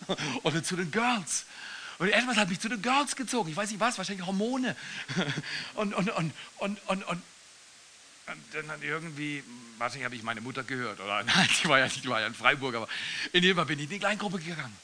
oder 0.43 0.65
zu 0.65 0.77
den 0.77 0.91
Girls? 0.91 1.45
Und 1.99 2.09
etwas 2.09 2.39
hat 2.39 2.49
mich 2.49 2.61
zu 2.61 2.71
den 2.71 2.81
Girls 2.81 3.15
gezogen. 3.15 3.51
Ich 3.51 3.57
weiß 3.57 3.71
nicht 3.71 3.81
was, 3.81 3.99
wahrscheinlich 3.99 4.27
Hormone. 4.27 4.75
Und, 5.75 5.93
und, 5.93 6.09
und, 6.09 6.33
und, 6.57 6.81
und, 6.89 7.03
und, 7.05 7.23
dann 8.53 8.69
hat 8.71 8.83
irgendwie, 8.83 9.45
wahrscheinlich 9.77 10.07
habe 10.07 10.17
ich 10.17 10.23
meine 10.23 10.41
Mutter 10.41 10.65
gehört. 10.65 10.99
Oder 11.01 11.23
nein, 11.25 11.49
die 11.63 11.69
war 11.69 11.79
ja, 11.79 11.89
die 11.89 12.09
war 12.09 12.23
ja 12.23 12.27
in 12.27 12.35
Freiburg, 12.35 12.75
aber 12.75 12.89
in 13.35 13.43
jedem 13.43 13.57
Fall 13.57 13.67
bin 13.67 13.79
ich 13.81 13.85
in 13.85 13.91
die 13.91 13.99
Kleingruppe 13.99 14.39
gegangen. 14.39 14.77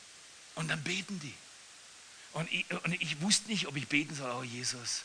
Und 0.57 0.69
dann 0.69 0.83
beten 0.83 1.19
die. 1.21 1.33
Und 2.35 2.53
ich, 2.53 2.67
und 2.71 2.93
ich 3.01 3.21
wusste 3.21 3.49
nicht, 3.49 3.67
ob 3.67 3.77
ich 3.77 3.87
beten 3.89 4.15
soll, 4.15 4.31
oh 4.31 4.43
Jesus. 4.43 5.03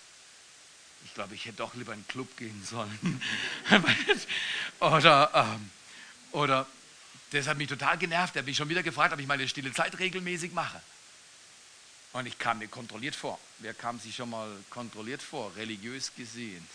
Ich 1.05 1.13
glaube, 1.13 1.35
ich 1.35 1.45
hätte 1.45 1.57
doch 1.57 1.73
lieber 1.75 1.93
in 1.93 1.99
einen 1.99 2.07
Club 2.07 2.35
gehen 2.37 2.65
sollen. 2.65 3.21
oder, 4.79 5.31
ähm, 5.33 5.69
oder, 6.31 6.67
das 7.31 7.47
hat 7.47 7.57
mich 7.57 7.69
total 7.69 7.97
genervt. 7.97 8.35
Er 8.35 8.39
hat 8.39 8.47
mich 8.47 8.57
schon 8.57 8.67
wieder 8.67 8.83
gefragt, 8.83 9.13
ob 9.13 9.19
ich 9.19 9.27
meine 9.27 9.47
stille 9.47 9.71
Zeit 9.71 9.97
regelmäßig 9.99 10.51
mache. 10.51 10.81
Und 12.13 12.25
ich 12.25 12.39
kam 12.39 12.57
mir 12.57 12.67
kontrolliert 12.67 13.15
vor. 13.15 13.39
Wer 13.59 13.75
kam 13.75 13.99
sich 13.99 14.15
schon 14.15 14.31
mal 14.31 14.49
kontrolliert 14.71 15.21
vor, 15.21 15.55
religiös 15.55 16.11
gesehen? 16.15 16.67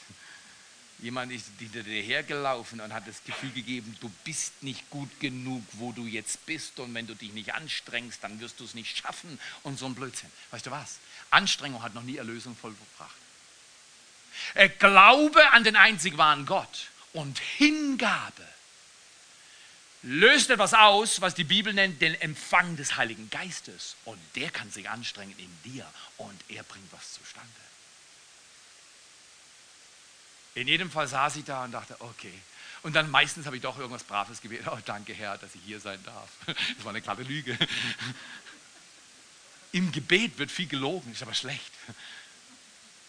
Jemand 1.05 1.31
ist 1.33 1.51
hinter 1.59 1.83
dir 1.83 2.03
hergelaufen 2.03 2.81
und 2.81 2.95
hat 2.95 3.07
das 3.07 3.23
Gefühl 3.25 3.51
gegeben, 3.51 3.95
du 4.01 4.11
bist 4.25 4.63
nicht 4.63 4.89
gut 4.89 5.21
genug, 5.21 5.63
wo 5.73 5.93
du 5.93 6.07
jetzt 6.07 6.47
bist. 6.47 6.81
Und 6.81 6.95
wenn 6.95 7.07
du 7.07 7.15
dich 7.15 7.31
nicht 7.35 7.53
anstrengst, 7.53 8.25
dann 8.25 8.41
wirst 8.41 8.59
du 8.59 8.65
es 8.65 8.73
nicht 8.73 8.97
schaffen. 8.97 9.39
Und 9.65 9.79
so 9.79 9.85
ein 9.85 9.95
Blödsinn. 9.95 10.31
Weißt 10.51 10.65
du 10.65 10.71
was? 10.71 10.97
Anstrengung 11.29 11.83
hat 11.83 11.93
noch 11.93 12.05
nie 12.05 12.17
Erlösung 12.17 12.57
vollbracht. 12.57 13.17
Äh, 14.55 14.71
Glaube 14.71 15.51
an 15.51 15.63
den 15.63 15.77
einzig 15.77 16.17
wahren 16.17 16.47
Gott 16.47 16.89
und 17.13 17.39
Hingabe 17.39 18.49
löst 20.05 20.49
etwas 20.49 20.73
aus, 20.73 21.21
was 21.21 21.35
die 21.35 21.45
Bibel 21.45 21.75
nennt, 21.75 22.01
den 22.01 22.15
Empfang 22.15 22.77
des 22.77 22.97
Heiligen 22.97 23.29
Geistes. 23.29 23.97
Und 24.07 24.19
der 24.37 24.51
kann 24.51 24.71
sich 24.71 24.89
anstrengen 24.89 25.35
in 25.37 25.71
dir 25.71 25.87
und 26.17 26.41
er 26.49 26.63
bringt 26.63 26.91
was 26.93 27.13
zustande. 27.13 27.51
In 30.55 30.69
jedem 30.69 30.91
Fall 30.91 31.09
saß 31.09 31.37
ich 31.37 31.45
da 31.45 31.65
und 31.65 31.73
dachte, 31.73 31.97
okay. 32.01 32.33
Und 32.83 32.95
dann 32.95 33.11
meistens 33.11 33.47
habe 33.47 33.57
ich 33.57 33.63
doch 33.63 33.79
irgendwas 33.79 34.05
Braves 34.05 34.41
gebetet. 34.41 34.69
Oh, 34.71 34.79
danke 34.85 35.15
Herr, 35.15 35.39
dass 35.39 35.55
ich 35.55 35.61
hier 35.65 35.81
sein 35.81 35.99
darf. 36.05 36.29
Das 36.47 36.85
war 36.85 36.91
eine 36.91 37.03
klare 37.03 37.23
Lüge. 37.23 37.59
Im 39.73 39.91
Gebet 39.91 40.39
wird 40.39 40.51
viel 40.51 40.69
gelogen, 40.69 41.11
ist 41.13 41.23
aber 41.23 41.35
schlecht. 41.35 41.73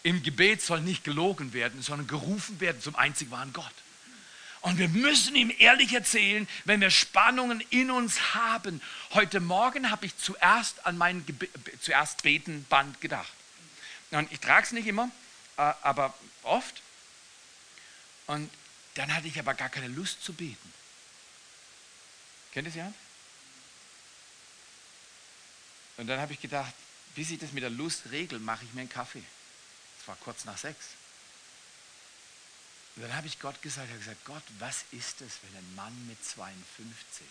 Im 0.02 0.22
Gebet 0.22 0.62
soll 0.62 0.80
nicht 0.80 1.04
gelogen 1.04 1.52
werden, 1.52 1.82
sondern 1.82 2.06
gerufen 2.06 2.58
werden 2.60 2.80
zum 2.80 2.96
einzig 2.96 3.30
wahren 3.30 3.52
Gott. 3.52 3.72
Und 4.62 4.78
wir 4.78 4.88
müssen 4.88 5.36
ihm 5.36 5.52
ehrlich 5.58 5.92
erzählen, 5.92 6.48
wenn 6.64 6.80
wir 6.80 6.90
Spannungen 6.90 7.60
in 7.70 7.90
uns 7.90 8.34
haben. 8.34 8.80
Heute 9.12 9.38
Morgen 9.38 9.90
habe 9.90 10.06
ich 10.06 10.16
zuerst 10.16 10.86
an 10.86 10.98
mein 10.98 11.24
Gebe 11.24 11.48
zuerst 11.80 12.22
Betenband 12.22 13.00
gedacht. 13.00 13.32
Und 14.10 14.32
ich 14.32 14.40
trage 14.40 14.66
es 14.66 14.72
nicht 14.72 14.88
immer, 14.88 15.10
äh, 15.56 15.72
aber 15.82 16.14
oft. 16.42 16.82
Und 18.26 18.50
dann 18.94 19.14
hatte 19.14 19.28
ich 19.28 19.38
aber 19.38 19.54
gar 19.54 19.68
keine 19.68 19.88
Lust 19.88 20.22
zu 20.22 20.32
beten. 20.32 20.74
Kennt 22.52 22.66
ihr 22.66 22.70
es 22.70 22.76
ja? 22.76 22.92
Und 25.98 26.06
dann 26.06 26.20
habe 26.20 26.32
ich 26.32 26.40
gedacht, 26.40 26.74
bis 27.14 27.30
ich 27.30 27.38
das 27.38 27.52
mit 27.52 27.62
der 27.62 27.70
Lust 27.70 28.10
regel, 28.10 28.38
mache 28.38 28.64
ich 28.64 28.72
mir 28.74 28.80
einen 28.82 28.90
Kaffee. 28.90 29.22
Es 30.00 30.08
war 30.08 30.16
kurz 30.16 30.44
nach 30.44 30.58
sechs. 30.58 30.86
Und 32.94 33.02
dann 33.02 33.14
habe 33.14 33.26
ich 33.26 33.38
Gott 33.38 33.60
gesagt, 33.60 33.86
ich 33.86 33.92
habe 33.92 34.04
gesagt, 34.04 34.24
Gott, 34.24 34.42
was 34.58 34.84
ist 34.92 35.20
es, 35.20 35.38
wenn 35.42 35.56
ein 35.56 35.74
Mann 35.74 36.06
mit 36.06 36.22
52 36.24 37.26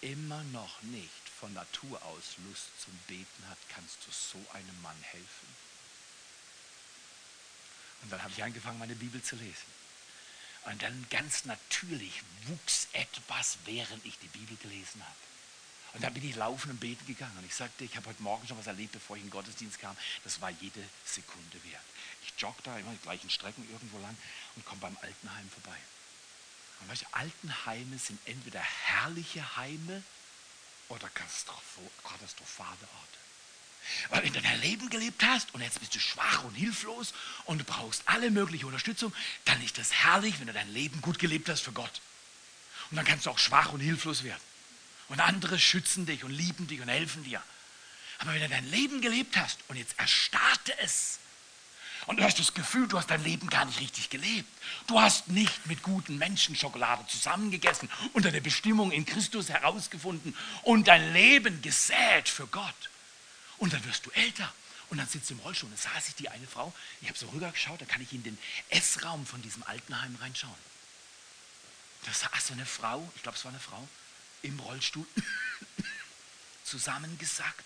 immer 0.00 0.42
noch 0.44 0.82
nicht 0.82 1.28
von 1.38 1.54
Natur 1.54 2.02
aus 2.02 2.36
Lust 2.48 2.66
zum 2.84 2.96
Beten 3.06 3.48
hat, 3.48 3.58
kannst 3.68 3.98
du 4.06 4.10
so 4.10 4.44
einem 4.52 4.82
Mann 4.82 5.00
helfen? 5.02 5.48
Und 8.02 8.10
dann 8.12 8.22
habe 8.22 8.32
ich 8.32 8.42
angefangen, 8.42 8.80
meine 8.80 8.96
Bibel 8.96 9.22
zu 9.22 9.36
lesen. 9.36 9.81
Und 10.64 10.82
dann 10.82 11.06
ganz 11.10 11.44
natürlich 11.44 12.22
wuchs 12.46 12.88
etwas, 12.92 13.58
während 13.64 14.04
ich 14.04 14.18
die 14.18 14.28
Bibel 14.28 14.56
gelesen 14.58 15.02
habe. 15.02 15.16
Und 15.94 16.02
dann 16.02 16.14
bin 16.14 16.26
ich 16.26 16.36
laufen 16.36 16.70
und 16.70 16.80
beten 16.80 17.04
gegangen. 17.06 17.36
Und 17.36 17.44
ich 17.44 17.54
sagte, 17.54 17.84
ich 17.84 17.96
habe 17.96 18.08
heute 18.08 18.22
Morgen 18.22 18.46
schon 18.46 18.56
was 18.58 18.66
erlebt, 18.66 18.92
bevor 18.92 19.16
ich 19.16 19.22
in 19.22 19.28
den 19.28 19.32
Gottesdienst 19.32 19.78
kam. 19.78 19.96
Das 20.24 20.40
war 20.40 20.50
jede 20.50 20.82
Sekunde 21.04 21.62
wert. 21.64 21.82
Ich 22.24 22.40
jogge 22.40 22.62
da 22.62 22.78
immer 22.78 22.92
die 22.92 23.02
gleichen 23.02 23.28
Strecken 23.28 23.68
irgendwo 23.70 23.98
lang 23.98 24.16
und 24.56 24.64
komme 24.64 24.80
beim 24.80 24.96
Altenheim 25.02 25.50
vorbei. 25.50 25.76
Und 26.80 26.88
weißt 26.88 27.02
du, 27.02 27.06
Altenheime 27.12 27.98
sind 27.98 28.18
entweder 28.26 28.60
herrliche 28.60 29.56
Heime 29.56 30.02
oder 30.88 31.08
katastrophale 31.10 32.78
Orte. 32.80 33.18
Weil 34.10 34.24
wenn 34.24 34.32
du 34.32 34.40
dein 34.40 34.60
Leben 34.60 34.90
gelebt 34.90 35.24
hast 35.24 35.54
und 35.54 35.60
jetzt 35.60 35.80
bist 35.80 35.94
du 35.94 36.00
schwach 36.00 36.44
und 36.44 36.54
hilflos 36.54 37.14
und 37.44 37.58
du 37.58 37.64
brauchst 37.64 38.02
alle 38.06 38.30
mögliche 38.30 38.66
Unterstützung, 38.66 39.12
dann 39.44 39.62
ist 39.62 39.78
das 39.78 39.92
herrlich, 39.92 40.38
wenn 40.40 40.46
du 40.46 40.52
dein 40.52 40.72
Leben 40.72 41.00
gut 41.00 41.18
gelebt 41.18 41.48
hast 41.48 41.62
für 41.62 41.72
Gott. 41.72 42.00
Und 42.90 42.96
dann 42.96 43.04
kannst 43.04 43.26
du 43.26 43.30
auch 43.30 43.38
schwach 43.38 43.72
und 43.72 43.80
hilflos 43.80 44.22
werden. 44.22 44.40
Und 45.08 45.20
andere 45.20 45.58
schützen 45.58 46.06
dich 46.06 46.24
und 46.24 46.30
lieben 46.30 46.66
dich 46.66 46.80
und 46.80 46.88
helfen 46.88 47.24
dir. 47.24 47.42
Aber 48.18 48.32
wenn 48.34 48.40
du 48.40 48.48
dein 48.48 48.70
Leben 48.70 49.00
gelebt 49.00 49.36
hast 49.36 49.58
und 49.68 49.76
jetzt 49.76 49.98
erstarrte 49.98 50.78
es 50.78 51.18
und 52.06 52.18
du 52.18 52.24
hast 52.24 52.38
das 52.38 52.54
Gefühl, 52.54 52.88
du 52.88 52.98
hast 52.98 53.10
dein 53.10 53.22
Leben 53.22 53.48
gar 53.48 53.64
nicht 53.64 53.80
richtig 53.80 54.10
gelebt. 54.10 54.48
Du 54.86 55.00
hast 55.00 55.28
nicht 55.28 55.66
mit 55.66 55.82
guten 55.82 56.18
Menschen 56.18 56.56
Schokolade 56.56 57.06
zusammengegessen, 57.08 57.88
unter 58.12 58.30
der 58.30 58.40
Bestimmung 58.40 58.92
in 58.92 59.04
Christus 59.04 59.48
herausgefunden 59.48 60.36
und 60.62 60.88
dein 60.88 61.12
Leben 61.12 61.62
gesät 61.62 62.28
für 62.28 62.46
Gott 62.46 62.90
und 63.62 63.72
dann 63.72 63.84
wirst 63.84 64.04
du 64.06 64.10
älter. 64.10 64.52
Und 64.90 64.98
dann 64.98 65.06
sitzt 65.06 65.30
du 65.30 65.34
im 65.34 65.40
Rollstuhl. 65.40 65.70
Und 65.70 65.78
dann 65.78 65.92
sah 65.92 66.00
sich 66.00 66.16
die 66.16 66.28
eine 66.28 66.48
Frau, 66.48 66.74
ich 67.00 67.06
habe 67.06 67.16
so 67.16 67.28
rübergeschaut, 67.28 67.80
da 67.80 67.84
kann 67.84 68.02
ich 68.02 68.12
in 68.12 68.24
den 68.24 68.36
Essraum 68.70 69.24
von 69.24 69.40
diesem 69.40 69.62
Altenheim 69.62 70.16
reinschauen. 70.16 70.52
Da 72.04 72.12
saß 72.12 72.48
so 72.48 72.54
eine 72.54 72.66
Frau, 72.66 73.08
ich 73.14 73.22
glaube, 73.22 73.38
es 73.38 73.44
war 73.44 73.52
eine 73.52 73.60
Frau, 73.60 73.88
im 74.42 74.58
Rollstuhl, 74.58 75.06
zusammengesackt. 76.64 77.64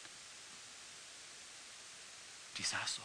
Die 2.58 2.62
saß 2.62 2.96
so. 2.96 3.02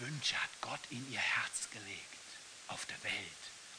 Wünsche 0.00 0.40
hat 0.40 0.50
Gott 0.60 0.80
in 0.90 1.10
ihr 1.10 1.20
Herz 1.20 1.70
gelegt, 1.70 2.18
auf 2.68 2.84
der 2.86 3.02
Welt 3.04 3.14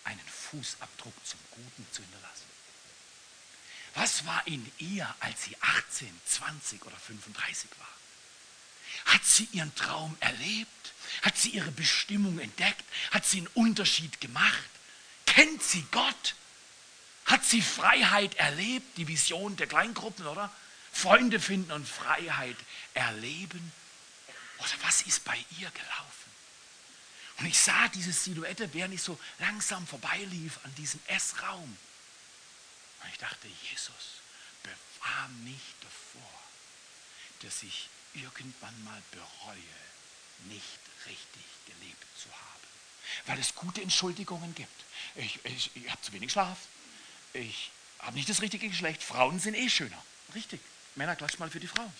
einen 0.04 0.28
Fußabdruck 0.28 1.14
zum 1.26 1.40
Guten 1.52 1.88
zu 1.92 2.02
hinterlassen? 2.02 2.46
Was 3.96 4.26
war 4.26 4.46
in 4.46 4.72
ihr, 4.78 5.14
als 5.20 5.44
sie 5.46 5.58
18, 5.60 6.22
20 6.26 6.86
oder 6.86 6.98
35 6.98 7.70
war? 7.80 9.14
Hat 9.14 9.26
sie 9.26 9.48
ihren 9.52 9.74
Traum 9.76 10.16
erlebt? 10.20 10.94
Hat 11.24 11.38
sie 11.38 11.50
ihre 11.50 11.72
Bestimmung 11.72 12.40
entdeckt? 12.40 12.84
Hat 13.12 13.26
sie 13.26 13.40
einen 13.40 13.48
Unterschied 13.48 14.22
gemacht? 14.22 14.70
Kennt 15.26 15.64
sie 15.64 15.86
Gott? 15.92 16.36
Hat 17.26 17.44
sie 17.44 17.62
Freiheit 17.62 18.36
erlebt, 18.36 18.98
die 18.98 19.08
Vision 19.08 19.56
der 19.58 19.68
Kleingruppen, 19.68 20.28
oder? 20.28 20.54
Freunde 20.92 21.40
finden 21.40 21.72
und 21.72 21.88
Freiheit 21.88 22.58
erleben. 22.94 23.72
Oder 24.60 24.84
was 24.84 25.02
ist 25.04 25.24
bei 25.24 25.38
ihr 25.58 25.70
gelaufen? 25.72 26.32
Und 27.38 27.46
ich 27.46 27.60
sah 27.60 27.88
diese 27.90 28.12
Silhouette, 28.12 28.74
während 28.74 28.94
ich 28.94 29.02
so 29.02 29.20
langsam 29.40 29.86
vorbeilief 29.86 30.60
an 30.64 30.74
diesem 30.76 31.00
Essraum. 31.08 31.78
Und 33.04 33.10
ich 33.12 33.18
dachte, 33.20 33.48
Jesus, 33.70 34.22
bewahr 34.64 35.28
mich 35.44 35.62
davor, 35.82 36.42
dass 37.42 37.62
ich 37.62 37.90
irgendwann 38.14 38.84
mal 38.84 39.02
bereue, 39.12 39.78
nicht 40.46 40.80
richtig 41.06 41.44
gelebt 41.66 42.06
zu 42.18 42.30
haben. 42.30 42.68
Weil 43.28 43.40
es 43.40 43.54
gute 43.54 43.82
Entschuldigungen 43.82 44.56
gibt. 44.56 44.84
Ich, 45.16 45.40
ich, 45.46 45.76
ich 45.76 45.90
habe 45.90 46.02
zu 46.02 46.12
wenig 46.14 46.32
Schlaf. 46.32 46.58
Ich 47.34 47.72
habe 48.00 48.16
nicht 48.16 48.30
das 48.30 48.42
richtige 48.42 48.68
Geschlecht. 48.68 49.04
Frauen 49.04 49.40
sind 49.40 49.56
eh 49.56 49.70
schöner. 49.70 50.02
Richtig. 50.34 50.60
Männer, 50.96 51.16
klatscht 51.16 51.40
mal 51.40 51.50
für 51.50 51.60
die 51.60 51.68
Frauen. 51.68 51.94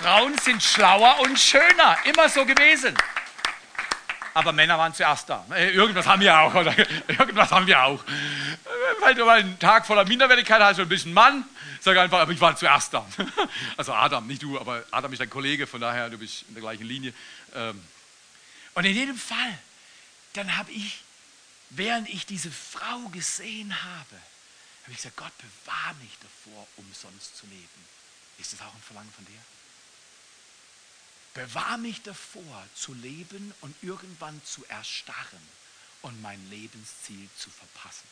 Frauen 0.00 0.36
sind 0.38 0.62
schlauer 0.62 1.20
und 1.20 1.38
schöner. 1.38 1.96
Immer 2.04 2.28
so 2.28 2.44
gewesen. 2.44 2.96
Aber 4.34 4.52
Männer 4.52 4.76
waren 4.76 4.92
zuerst 4.92 5.28
da. 5.30 5.46
Äh, 5.50 5.70
irgendwas 5.70 6.06
haben 6.06 6.20
wir 6.20 6.36
auch, 6.36 6.52
oder? 6.52 6.74
Irgendwas 7.08 7.52
haben 7.52 7.66
wir 7.68 7.80
auch. 7.80 8.04
Weil 9.00 9.14
du 9.14 9.24
mal 9.24 9.38
einen 9.38 9.58
Tag 9.60 9.86
voller 9.86 10.04
Minderwertigkeit 10.04 10.60
hast 10.60 10.80
und 10.80 10.92
ein 10.92 11.12
Mann, 11.12 11.44
sag 11.80 11.96
einfach, 11.96 12.18
aber 12.18 12.32
ich 12.32 12.40
war 12.40 12.56
zuerst 12.56 12.92
da. 12.92 13.06
Also 13.76 13.92
Adam, 13.92 14.26
nicht 14.26 14.42
du, 14.42 14.58
aber 14.58 14.82
Adam 14.90 15.12
ist 15.12 15.20
dein 15.20 15.30
Kollege, 15.30 15.68
von 15.68 15.80
daher, 15.80 16.10
du 16.10 16.18
bist 16.18 16.44
in 16.48 16.54
der 16.54 16.62
gleichen 16.62 16.84
Linie. 16.84 17.14
Ähm, 17.54 17.80
und 18.74 18.84
in 18.84 18.94
jedem 18.94 19.16
Fall, 19.16 19.58
dann 20.32 20.56
habe 20.56 20.72
ich, 20.72 21.02
während 21.70 22.08
ich 22.08 22.26
diese 22.26 22.50
Frau 22.50 23.08
gesehen 23.12 23.72
habe, 23.72 24.16
habe 24.82 24.90
ich 24.90 24.96
gesagt, 24.96 25.16
Gott, 25.16 25.32
bewahr 25.38 25.94
mich 26.02 26.10
davor, 26.20 26.66
umsonst 26.76 27.36
zu 27.36 27.46
leben. 27.46 27.68
Ist 28.38 28.52
das 28.52 28.60
auch 28.62 28.74
ein 28.74 28.82
Verlangen 28.84 29.12
von 29.14 29.24
dir? 29.26 29.38
Bewahr 31.34 31.78
mich 31.78 32.02
davor, 32.02 32.66
zu 32.74 32.94
leben 32.94 33.52
und 33.60 33.74
irgendwann 33.82 34.40
zu 34.44 34.64
erstarren 34.66 35.42
und 36.02 36.22
mein 36.22 36.38
Lebensziel 36.48 37.28
zu 37.36 37.50
verpassen. 37.50 38.06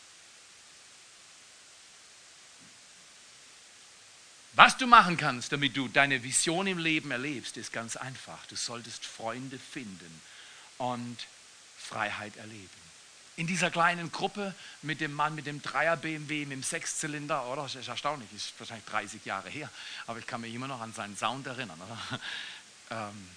Was 4.54 4.76
du 4.76 4.86
machen 4.86 5.16
kannst, 5.16 5.52
damit 5.52 5.76
du 5.76 5.88
deine 5.88 6.22
Vision 6.22 6.66
im 6.66 6.78
Leben 6.78 7.10
erlebst, 7.10 7.56
ist 7.56 7.72
ganz 7.72 7.96
einfach. 7.96 8.44
Du 8.46 8.56
solltest 8.56 9.06
Freunde 9.06 9.58
finden 9.58 10.20
und 10.78 11.16
Freiheit 11.78 12.36
erleben 12.36 12.82
in 13.36 13.46
dieser 13.46 13.70
kleinen 13.70 14.12
Gruppe 14.12 14.54
mit 14.82 15.00
dem 15.00 15.12
Mann 15.12 15.34
mit 15.34 15.46
dem 15.46 15.62
Dreier 15.62 15.96
BMW, 15.96 16.44
mit 16.44 16.52
dem 16.52 16.62
Sechszylinder, 16.62 17.46
oder? 17.46 17.62
Das 17.62 17.74
ist 17.74 17.88
erstaunlich, 17.88 18.30
ist 18.32 18.52
wahrscheinlich 18.58 18.86
30 18.86 19.24
Jahre 19.24 19.48
her, 19.48 19.70
aber 20.06 20.18
ich 20.18 20.26
kann 20.26 20.42
mich 20.42 20.54
immer 20.54 20.68
noch 20.68 20.80
an 20.80 20.92
seinen 20.92 21.16
Sound 21.16 21.46
erinnern, 21.46 21.80
oder? 21.80 22.20
Ähm, 22.92 23.28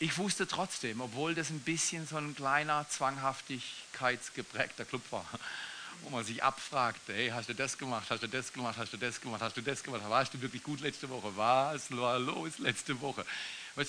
ich 0.00 0.16
wusste 0.16 0.46
trotzdem, 0.46 1.00
obwohl 1.00 1.34
das 1.34 1.50
ein 1.50 1.60
bisschen 1.60 2.06
so 2.06 2.16
ein 2.16 2.34
kleiner, 2.34 2.86
zwanghaftigkeitsgeprägter 2.88 4.84
Club 4.84 5.02
war, 5.10 5.26
wo 6.02 6.10
man 6.10 6.24
sich 6.24 6.42
abfragte, 6.42 7.12
hey, 7.12 7.30
hast 7.30 7.48
du 7.48 7.54
das 7.54 7.76
gemacht, 7.76 8.06
hast 8.08 8.22
du 8.22 8.28
das 8.28 8.52
gemacht, 8.52 8.76
hast 8.78 8.92
du 8.92 8.96
das 8.96 9.20
gemacht, 9.20 9.42
hast 9.42 9.56
du 9.56 9.60
das 9.60 9.82
gemacht, 9.82 10.02
warst 10.08 10.34
du 10.34 10.40
wirklich 10.40 10.62
gut 10.62 10.80
letzte 10.80 11.08
Woche, 11.08 11.36
was 11.36 11.90
war 11.96 12.18
los 12.18 12.58
letzte 12.58 13.00
Woche? 13.00 13.26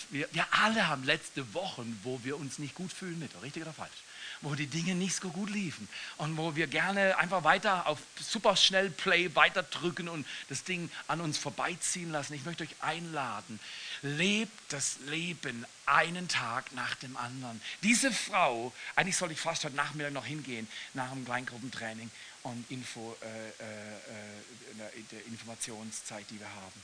Wir, 0.10 0.28
wir 0.32 0.46
alle 0.52 0.88
haben 0.88 1.04
letzte 1.04 1.54
Wochen, 1.54 2.00
wo 2.04 2.20
wir 2.24 2.38
uns 2.38 2.60
nicht 2.60 2.76
gut 2.76 2.92
fühlen 2.92 3.20
mit, 3.20 3.32
richtig 3.42 3.64
oder 3.64 3.74
falsch? 3.74 4.04
wo 4.42 4.56
die 4.56 4.68
Dinge 4.68 4.96
nicht 4.96 5.16
so 5.16 5.30
gut 5.30 5.50
liefen 5.50 5.88
und 6.18 6.38
wo 6.38 6.56
wir 6.56 6.68
gerne 6.68 7.18
einfach 7.18 7.44
weiter 7.44 7.88
auf 7.88 8.00
super 8.20 8.56
schnell 8.56 8.90
Play 8.90 9.36
weiter 9.36 9.64
drücken 9.64 10.08
und 10.08 10.26
das 10.48 10.64
Ding 10.64 10.90
an 11.08 11.22
uns 11.22 11.38
vorbeiziehen 11.38 12.12
lassen. 12.12 12.34
Ich 12.34 12.46
möchte 12.46 12.64
euch 12.64 12.76
einladen, 12.82 13.60
lebt 14.02 14.74
das 14.74 14.98
Leben 15.08 15.66
einen 15.86 16.28
Tag 16.28 16.72
nach 16.74 16.96
dem 16.96 17.18
anderen. 17.18 17.62
Diese 17.84 18.12
Frau, 18.12 18.74
eigentlich 18.96 19.18
sollte 19.18 19.34
ich 19.34 19.40
fast 19.40 19.64
heute 19.64 19.76
Nachmittag 19.76 20.14
noch 20.14 20.26
hingehen, 20.26 20.68
nach 20.94 21.12
dem 21.12 21.26
Kleingruppentraining 21.26 22.10
und 22.44 22.70
Info, 22.70 23.16
äh, 23.22 23.50
äh, 23.50 24.90
äh 24.90 25.04
der 25.12 25.26
Informationszeit, 25.26 26.26
die 26.30 26.40
wir 26.40 26.50
haben. 26.50 26.84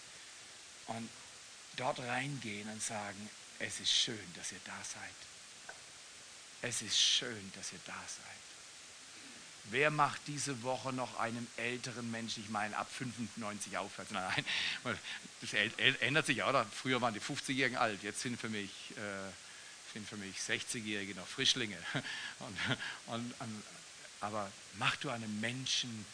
Und 0.87 1.09
dort 1.77 1.99
reingehen 1.99 2.69
und 2.69 2.81
sagen, 2.81 3.29
es 3.59 3.79
ist 3.79 3.91
schön, 3.91 4.33
dass 4.35 4.51
ihr 4.51 4.59
da 4.65 4.77
seid. 4.83 5.15
Es 6.61 6.81
ist 6.81 6.99
schön, 6.99 7.51
dass 7.55 7.71
ihr 7.73 7.79
da 7.85 7.93
seid. 7.93 8.44
Wer 9.71 9.89
macht 9.89 10.21
diese 10.27 10.61
Woche 10.61 10.93
noch 10.93 11.19
einem 11.19 11.47
älteren 11.57 12.09
Menschen, 12.11 12.43
ich 12.43 12.49
meine 12.49 12.77
ab 12.77 12.87
95 12.91 13.77
aufwärts? 13.77 14.11
Nein, 14.11 14.45
nein, 14.83 14.99
das 15.41 15.53
ändert 16.01 16.27
sich, 16.27 16.43
oder? 16.43 16.65
Früher 16.65 17.01
waren 17.01 17.15
die 17.15 17.19
50-Jährigen 17.19 17.77
alt, 17.77 18.03
jetzt 18.03 18.21
sind 18.21 18.39
für 18.39 18.49
mich, 18.49 18.69
äh, 18.97 20.15
mich 20.17 20.37
60-Jährige 20.37 21.15
noch 21.15 21.25
Frischlinge. 21.25 21.77
Und, 23.07 23.33
und, 23.39 23.63
aber 24.19 24.51
mach 24.77 24.95
du 24.97 25.09
einem 25.09 25.39
Menschen, 25.39 26.05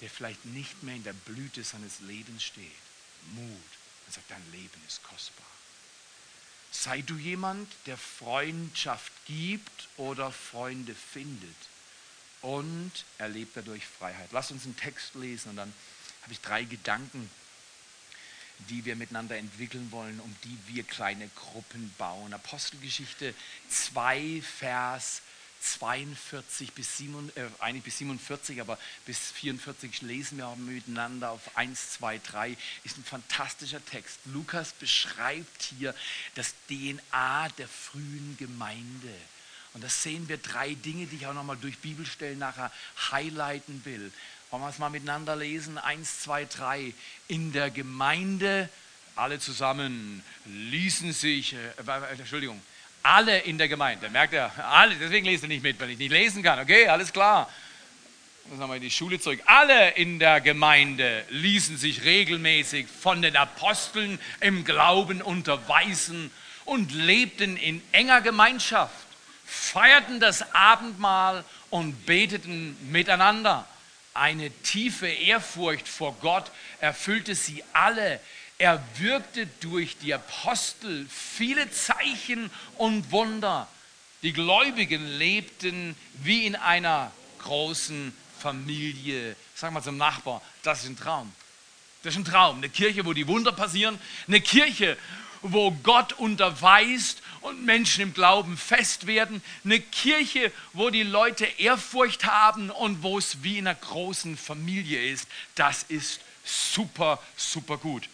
der 0.00 0.08
vielleicht 0.08 0.44
nicht 0.46 0.82
mehr 0.82 0.94
in 0.94 1.04
der 1.04 1.12
Blüte 1.12 1.62
seines 1.64 2.00
Lebens 2.00 2.42
steht, 2.42 2.70
Mut 3.34 3.48
und 4.06 4.14
sagt, 4.14 4.30
dein 4.30 4.52
Leben 4.52 4.80
ist 4.86 5.02
kostbar. 5.02 5.46
Sei 6.70 7.02
du 7.02 7.16
jemand, 7.16 7.68
der 7.86 7.98
Freundschaft 7.98 9.12
gibt 9.26 9.88
oder 9.96 10.30
Freunde 10.30 10.94
findet 10.94 11.56
und 12.42 12.92
erlebt 13.18 13.56
dadurch 13.56 13.84
Freiheit. 13.84 14.28
Lass 14.32 14.50
uns 14.50 14.64
einen 14.64 14.76
Text 14.76 15.14
lesen 15.14 15.50
und 15.50 15.56
dann 15.56 15.72
habe 16.22 16.32
ich 16.32 16.40
drei 16.40 16.64
Gedanken, 16.64 17.30
die 18.70 18.84
wir 18.84 18.96
miteinander 18.96 19.36
entwickeln 19.36 19.90
wollen, 19.92 20.20
um 20.20 20.36
die 20.44 20.58
wir 20.66 20.82
kleine 20.82 21.28
Gruppen 21.36 21.94
bauen. 21.96 22.32
Apostelgeschichte 22.32 23.34
2, 23.70 24.42
Vers 24.42 25.22
42 25.60 26.72
bis, 26.72 26.98
7, 26.98 27.32
äh, 27.34 27.46
eigentlich 27.58 27.84
bis 27.84 27.98
47, 27.98 28.60
aber 28.60 28.78
bis 29.06 29.18
44 29.32 30.02
lesen 30.02 30.38
wir 30.38 30.46
auch 30.46 30.56
miteinander 30.56 31.30
auf 31.30 31.56
1, 31.56 31.92
2, 31.92 32.18
3. 32.18 32.56
Ist 32.84 32.98
ein 32.98 33.04
fantastischer 33.04 33.84
Text. 33.84 34.20
Lukas 34.26 34.72
beschreibt 34.72 35.62
hier 35.62 35.94
das 36.34 36.54
DNA 36.68 37.48
der 37.58 37.68
frühen 37.68 38.36
Gemeinde. 38.38 39.14
Und 39.74 39.84
da 39.84 39.88
sehen 39.88 40.28
wir 40.28 40.38
drei 40.38 40.74
Dinge, 40.74 41.06
die 41.06 41.16
ich 41.16 41.26
auch 41.26 41.34
nochmal 41.34 41.56
durch 41.60 41.78
Bibelstellen 41.78 42.38
nachher 42.38 42.72
highlighten 43.10 43.84
will. 43.84 44.12
Wollen 44.50 44.62
wir 44.62 44.68
es 44.70 44.78
mal 44.78 44.88
miteinander 44.88 45.36
lesen? 45.36 45.78
1, 45.78 46.20
2, 46.20 46.44
3. 46.46 46.94
In 47.28 47.52
der 47.52 47.70
Gemeinde, 47.70 48.68
alle 49.14 49.38
zusammen, 49.38 50.22
ließen 50.46 51.12
sich, 51.12 51.54
äh, 51.54 52.18
Entschuldigung, 52.18 52.60
alle 53.02 53.40
in 53.40 53.58
der 53.58 53.68
Gemeinde. 53.68 54.08
Merkt 54.10 54.32
ihr? 54.32 54.50
Alle. 54.64 54.94
Deswegen 54.96 55.26
lest 55.26 55.42
ihr 55.42 55.48
nicht 55.48 55.62
mit, 55.62 55.78
weil 55.80 55.90
ich 55.90 55.98
nicht 55.98 56.12
lesen 56.12 56.42
kann. 56.42 56.58
Okay, 56.58 56.88
alles 56.88 57.12
klar. 57.12 57.48
Dann 58.50 58.60
haben 58.60 58.70
wir 58.70 58.76
in 58.76 58.82
die 58.82 58.90
Schule 58.90 59.20
zurück. 59.20 59.40
Alle 59.44 59.90
in 59.90 60.18
der 60.18 60.40
Gemeinde 60.40 61.24
ließen 61.28 61.76
sich 61.76 62.04
regelmäßig 62.04 62.86
von 62.86 63.20
den 63.20 63.36
Aposteln 63.36 64.18
im 64.40 64.64
Glauben 64.64 65.20
unterweisen 65.20 66.30
und 66.64 66.92
lebten 66.92 67.56
in 67.58 67.82
enger 67.92 68.22
Gemeinschaft, 68.22 69.06
feierten 69.48 70.20
das 70.20 70.54
Abendmahl 70.54 71.44
und 71.70 72.06
beteten 72.06 72.76
miteinander. 72.90 73.66
Eine 74.14 74.50
tiefe 74.50 75.08
Ehrfurcht 75.08 75.88
vor 75.88 76.16
Gott 76.20 76.50
erfüllte 76.80 77.34
sie 77.34 77.64
alle 77.72 78.20
er 78.58 78.82
wirkte 78.96 79.46
durch 79.60 79.98
die 79.98 80.12
Apostel 80.12 81.06
viele 81.08 81.70
Zeichen 81.70 82.50
und 82.76 83.12
Wunder. 83.12 83.68
Die 84.22 84.32
Gläubigen 84.32 85.06
lebten 85.06 85.94
wie 86.14 86.44
in 86.44 86.56
einer 86.56 87.12
großen 87.38 88.12
Familie. 88.40 89.36
Sag 89.54 89.72
mal 89.72 89.82
zum 89.82 89.96
Nachbar, 89.96 90.42
das 90.64 90.82
ist 90.82 90.88
ein 90.88 90.98
Traum. 90.98 91.32
Das 92.02 92.14
ist 92.14 92.18
ein 92.18 92.24
Traum. 92.24 92.56
Eine 92.56 92.68
Kirche, 92.68 93.06
wo 93.06 93.12
die 93.12 93.28
Wunder 93.28 93.52
passieren. 93.52 93.96
Eine 94.26 94.40
Kirche, 94.40 94.98
wo 95.42 95.70
Gott 95.70 96.14
unterweist 96.14 97.22
und 97.40 97.64
Menschen 97.64 98.02
im 98.02 98.14
Glauben 98.14 98.56
fest 98.56 99.06
werden. 99.06 99.42
Eine 99.64 99.80
Kirche, 99.80 100.52
wo 100.72 100.90
die 100.90 101.02
Leute 101.02 101.44
Ehrfurcht 101.44 102.24
haben 102.24 102.70
und 102.70 103.02
wo 103.02 103.18
es 103.18 103.42
wie 103.42 103.58
in 103.58 103.66
einer 103.66 103.78
großen 103.78 104.36
Familie 104.36 105.10
ist. 105.10 105.28
Das 105.54 105.84
ist 105.84 106.20
super, 106.44 107.20
super 107.36 107.76
gut. 107.78 108.08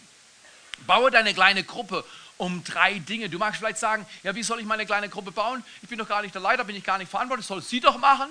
Baue 0.87 1.11
deine 1.11 1.33
kleine 1.33 1.63
Gruppe 1.63 2.03
um 2.37 2.63
drei 2.63 2.99
Dinge. 2.99 3.29
Du 3.29 3.37
magst 3.37 3.59
vielleicht 3.59 3.77
sagen, 3.77 4.05
ja, 4.23 4.35
wie 4.35 4.43
soll 4.43 4.59
ich 4.59 4.65
meine 4.65 4.85
kleine 4.85 5.09
Gruppe 5.09 5.31
bauen? 5.31 5.63
Ich 5.81 5.89
bin 5.89 5.97
doch 5.97 6.07
gar 6.07 6.21
nicht 6.21 6.35
der 6.35 6.41
Leiter, 6.41 6.63
bin 6.63 6.75
ich 6.75 6.83
gar 6.83 6.97
nicht 6.97 7.09
verantwortlich, 7.09 7.47
soll 7.47 7.61
sie 7.61 7.79
doch 7.79 7.97
machen. 7.97 8.29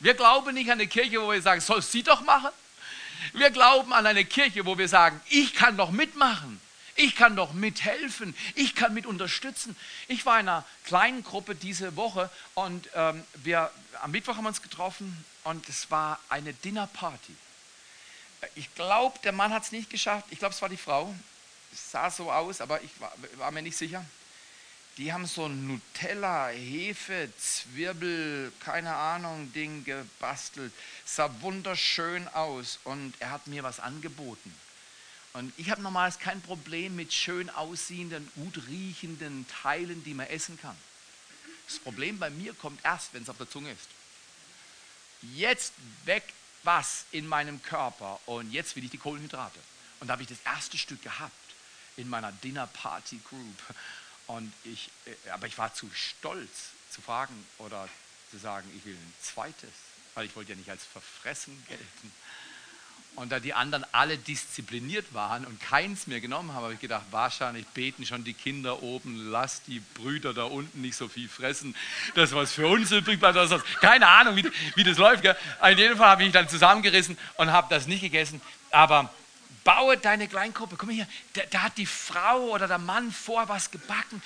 Wir 0.00 0.14
glauben 0.14 0.54
nicht 0.54 0.70
an 0.70 0.78
eine 0.78 0.86
Kirche, 0.86 1.20
wo 1.22 1.30
wir 1.30 1.40
sagen, 1.40 1.60
soll 1.60 1.80
sie 1.80 2.02
doch 2.02 2.22
machen. 2.22 2.50
Wir 3.32 3.50
glauben 3.50 3.92
an 3.92 4.04
eine 4.04 4.24
Kirche, 4.24 4.66
wo 4.66 4.76
wir 4.76 4.88
sagen, 4.88 5.20
ich 5.28 5.54
kann 5.54 5.76
doch 5.76 5.90
mitmachen. 5.90 6.60
Ich 6.96 7.16
kann 7.16 7.36
doch 7.36 7.52
mithelfen. 7.52 8.34
Ich 8.54 8.74
kann 8.74 8.92
mit 8.94 9.06
unterstützen. 9.06 9.76
Ich 10.08 10.26
war 10.26 10.38
in 10.38 10.48
einer 10.48 10.64
kleinen 10.84 11.24
Gruppe 11.24 11.54
diese 11.54 11.96
Woche 11.96 12.30
und 12.54 12.88
ähm, 12.94 13.24
wir, 13.36 13.70
am 14.02 14.10
Mittwoch 14.10 14.36
haben 14.36 14.44
wir 14.44 14.48
uns 14.48 14.62
getroffen 14.62 15.24
und 15.44 15.68
es 15.68 15.90
war 15.90 16.18
eine 16.28 16.52
Dinnerparty. 16.52 17.34
Ich 18.54 18.74
glaube, 18.74 19.18
der 19.20 19.32
Mann 19.32 19.52
hat 19.52 19.64
es 19.64 19.72
nicht 19.72 19.88
geschafft. 19.88 20.26
Ich 20.30 20.38
glaube, 20.38 20.54
es 20.54 20.60
war 20.60 20.68
die 20.68 20.76
Frau. 20.76 21.14
Es 21.72 21.90
sah 21.90 22.10
so 22.10 22.30
aus, 22.30 22.60
aber 22.60 22.82
ich 22.82 22.90
war, 23.00 23.12
war 23.36 23.50
mir 23.50 23.62
nicht 23.62 23.76
sicher. 23.76 24.04
Die 24.98 25.10
haben 25.12 25.24
so 25.24 25.46
ein 25.46 25.66
Nutella, 25.66 26.48
Hefe, 26.48 27.32
Zwirbel, 27.38 28.52
keine 28.60 28.94
Ahnung, 28.94 29.50
Ding 29.54 29.84
gebastelt. 29.84 30.72
Sah 31.06 31.30
wunderschön 31.40 32.28
aus 32.28 32.78
und 32.84 33.14
er 33.18 33.30
hat 33.30 33.46
mir 33.46 33.62
was 33.62 33.80
angeboten. 33.80 34.54
Und 35.34 35.52
ich 35.56 35.70
habe 35.70 35.80
normalerweise 35.80 36.18
kein 36.18 36.42
Problem 36.42 36.94
mit 36.94 37.12
schön 37.12 37.48
aussehenden, 37.50 38.30
gut 38.34 38.66
riechenden 38.68 39.46
Teilen, 39.48 40.04
die 40.04 40.14
man 40.14 40.26
essen 40.26 40.58
kann. 40.60 40.76
Das 41.66 41.78
Problem 41.78 42.18
bei 42.18 42.28
mir 42.28 42.52
kommt 42.54 42.84
erst, 42.84 43.14
wenn 43.14 43.22
es 43.22 43.30
auf 43.30 43.38
der 43.38 43.48
Zunge 43.48 43.70
ist. 43.70 43.88
Jetzt 45.34 45.72
weckt 46.04 46.32
was 46.64 47.06
in 47.12 47.26
meinem 47.26 47.62
Körper 47.62 48.20
und 48.26 48.52
jetzt 48.52 48.76
will 48.76 48.84
ich 48.84 48.90
die 48.90 48.98
Kohlenhydrate. 48.98 49.58
Und 50.00 50.08
da 50.08 50.12
habe 50.12 50.22
ich 50.22 50.28
das 50.28 50.40
erste 50.44 50.76
Stück 50.76 51.02
gehabt 51.02 51.32
in 51.96 52.08
meiner 52.08 52.32
Dinner 52.32 52.66
Party 52.66 53.20
Group. 53.28 53.62
Und 54.26 54.52
ich, 54.64 54.90
äh, 55.06 55.30
aber 55.30 55.46
ich 55.46 55.58
war 55.58 55.74
zu 55.74 55.90
stolz 55.92 56.70
zu 56.90 57.00
fragen 57.00 57.46
oder 57.58 57.88
zu 58.30 58.38
sagen, 58.38 58.70
ich 58.76 58.84
will 58.84 58.94
ein 58.94 59.14
zweites, 59.20 59.70
weil 60.14 60.26
ich 60.26 60.36
wollte 60.36 60.52
ja 60.52 60.56
nicht 60.56 60.70
als 60.70 60.84
verfressen 60.84 61.62
gelten. 61.68 62.12
Und 63.14 63.30
da 63.30 63.40
die 63.40 63.52
anderen 63.52 63.84
alle 63.92 64.16
diszipliniert 64.16 65.12
waren 65.12 65.44
und 65.44 65.60
keins 65.60 66.06
mehr 66.06 66.20
genommen 66.20 66.54
haben, 66.54 66.64
habe 66.64 66.74
ich 66.74 66.80
gedacht, 66.80 67.04
wahrscheinlich 67.10 67.66
beten 67.68 68.06
schon 68.06 68.24
die 68.24 68.32
Kinder 68.32 68.82
oben, 68.82 69.30
lass 69.30 69.62
die 69.64 69.80
Brüder 69.80 70.32
da 70.32 70.44
unten 70.44 70.80
nicht 70.80 70.96
so 70.96 71.08
viel 71.08 71.28
fressen, 71.28 71.76
das 72.14 72.32
was 72.32 72.52
für 72.52 72.66
uns 72.66 72.90
übrig 72.90 73.20
bleibt. 73.20 73.36
Das, 73.36 73.50
keine 73.80 74.08
Ahnung, 74.08 74.36
wie, 74.36 74.50
wie 74.76 74.84
das 74.84 74.96
läuft. 74.96 75.22
Gell? 75.22 75.36
In 75.70 75.76
jedem 75.76 75.98
Fall 75.98 76.08
habe 76.08 76.22
ich 76.22 76.28
mich 76.28 76.32
dann 76.32 76.48
zusammengerissen 76.48 77.18
und 77.36 77.52
habe 77.52 77.66
das 77.68 77.86
nicht 77.86 78.00
gegessen. 78.00 78.40
Aber 78.70 79.12
baue 79.62 79.98
deine 79.98 80.26
Kleingruppe. 80.26 80.76
Guck 80.76 80.88
mal 80.88 80.94
hier, 80.94 81.08
da, 81.34 81.42
da 81.50 81.62
hat 81.64 81.76
die 81.76 81.86
Frau 81.86 82.48
oder 82.48 82.66
der 82.66 82.78
Mann 82.78 83.12
vor 83.12 83.46
was 83.48 83.70
gebacken 83.70 84.22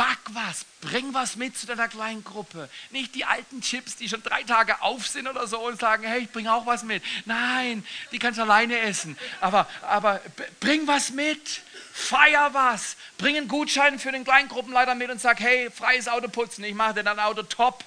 back 0.00 0.18
was, 0.32 0.64
bring 0.80 1.12
was 1.12 1.36
mit 1.36 1.58
zu 1.58 1.66
deiner 1.66 1.86
kleinen 1.86 2.24
Gruppe. 2.24 2.70
Nicht 2.88 3.14
die 3.14 3.26
alten 3.26 3.60
Chips, 3.60 3.96
die 3.96 4.08
schon 4.08 4.22
drei 4.22 4.42
Tage 4.44 4.80
auf 4.80 5.06
sind 5.06 5.28
oder 5.28 5.46
so 5.46 5.60
und 5.60 5.78
sagen, 5.78 6.04
hey, 6.04 6.20
ich 6.20 6.32
bringe 6.32 6.50
auch 6.54 6.64
was 6.64 6.84
mit. 6.84 7.02
Nein, 7.26 7.84
die 8.10 8.18
kannst 8.18 8.38
du 8.38 8.42
alleine 8.42 8.78
essen. 8.78 9.18
Aber, 9.42 9.68
aber 9.82 10.22
bring 10.58 10.86
was 10.86 11.10
mit, 11.10 11.60
feier 11.92 12.54
was, 12.54 12.96
bring 13.18 13.36
einen 13.36 13.46
Gutschein 13.46 13.98
für 13.98 14.10
den 14.10 14.24
Kleingruppenleiter 14.24 14.94
mit 14.94 15.10
und 15.10 15.20
sag, 15.20 15.38
hey, 15.38 15.70
freies 15.70 16.08
Auto 16.08 16.28
putzen, 16.28 16.64
ich 16.64 16.74
mache 16.74 16.94
dir 16.94 17.02
dein 17.02 17.20
Auto 17.20 17.42
top. 17.42 17.84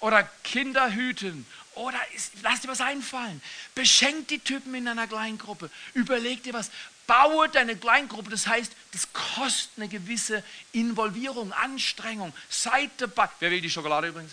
Oder 0.00 0.28
Kinder 0.44 0.92
hüten 0.92 1.46
oder 1.74 1.98
ist, 2.14 2.32
lass 2.42 2.60
dir 2.60 2.68
was 2.68 2.82
einfallen. 2.82 3.40
Beschenk 3.74 4.28
die 4.28 4.40
Typen 4.40 4.74
in 4.74 4.84
deiner 4.84 5.06
Kleingruppe. 5.06 5.70
Überleg 5.94 6.42
dir 6.42 6.52
was. 6.52 6.70
Baue 7.06 7.48
deine 7.48 7.76
Kleingruppe, 7.76 8.30
das 8.30 8.46
heißt, 8.46 8.72
das 8.92 9.12
kostet 9.12 9.70
eine 9.76 9.88
gewisse 9.88 10.42
Involvierung, 10.72 11.52
Anstrengung. 11.52 12.32
Seid 12.48 12.90
dabei. 12.98 13.28
Wer 13.38 13.50
will 13.50 13.60
die 13.60 13.70
Schokolade 13.70 14.08
übrigens? 14.08 14.32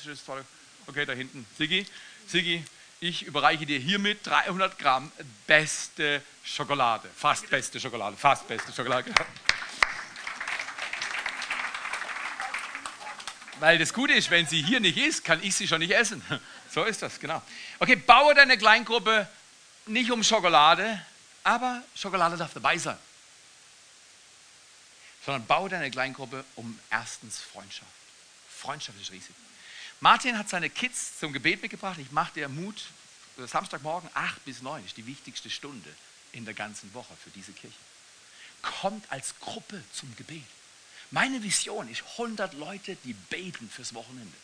Okay, 0.88 1.06
da 1.06 1.14
hinten. 1.14 1.46
Sigi, 1.58 1.86
Sigi, 2.28 2.64
ich 3.00 3.24
überreiche 3.24 3.66
dir 3.66 3.80
hiermit 3.80 4.26
300 4.26 4.80
Gramm 4.80 5.12
beste 5.46 6.22
Schokolade. 6.44 7.10
Fast 7.16 7.50
beste 7.50 7.80
Schokolade, 7.80 8.18
fast 8.18 8.48
beste 8.48 8.72
Schokolade. 8.72 9.14
Weil 13.60 13.78
das 13.78 13.94
Gute 13.94 14.14
ist, 14.14 14.30
wenn 14.30 14.48
sie 14.48 14.62
hier 14.62 14.80
nicht 14.80 14.98
ist, 14.98 15.24
kann 15.24 15.42
ich 15.44 15.56
sie 15.56 15.68
schon 15.68 15.80
nicht 15.80 15.92
essen. 15.92 16.24
So 16.74 16.84
ist 16.86 17.04
das, 17.04 17.20
genau. 17.20 17.40
Okay, 17.78 17.96
baue 17.96 18.34
deine 18.34 18.58
Kleingruppe 18.58 19.28
nicht 19.86 20.10
um 20.10 20.24
Schokolade, 20.24 21.00
aber 21.44 21.84
Schokolade 21.96 22.38
darf 22.38 22.54
dabei 22.54 22.78
sein. 22.78 22.98
Sondern 25.26 25.46
baue 25.46 25.70
deine 25.70 25.90
Kleingruppe 25.90 26.44
um 26.56 26.78
erstens 26.90 27.40
Freundschaft. 27.40 27.92
Freundschaft 28.50 29.00
ist 29.02 29.12
riesig. 29.12 29.36
Martin 30.00 30.38
hat 30.38 30.50
seine 30.50 30.70
Kids 30.70 31.20
zum 31.20 31.32
Gebet 31.32 31.62
mitgebracht. 31.62 31.98
Ich 32.00 32.12
mache 32.12 32.34
dir 32.34 32.50
Mut. 32.50 32.86
Samstagmorgen 33.38 34.10
8 34.14 34.46
bis 34.46 34.62
9 34.62 34.86
ist 34.86 34.98
die 34.98 35.06
wichtigste 35.06 35.50
Stunde 35.50 35.90
in 36.34 36.46
der 36.46 36.54
ganzen 36.54 36.94
Woche 36.94 37.16
für 37.24 37.30
diese 37.32 37.52
Kirche. 37.54 37.78
Kommt 38.62 39.12
als 39.12 39.40
Gruppe 39.40 39.84
zum 39.94 40.14
Gebet. 40.16 40.44
Meine 41.12 41.42
Vision 41.44 41.90
ist 41.90 42.04
100 42.14 42.54
Leute, 42.54 42.96
die 43.04 43.14
beten 43.14 43.70
fürs 43.70 43.94
Wochenende. 43.94 44.38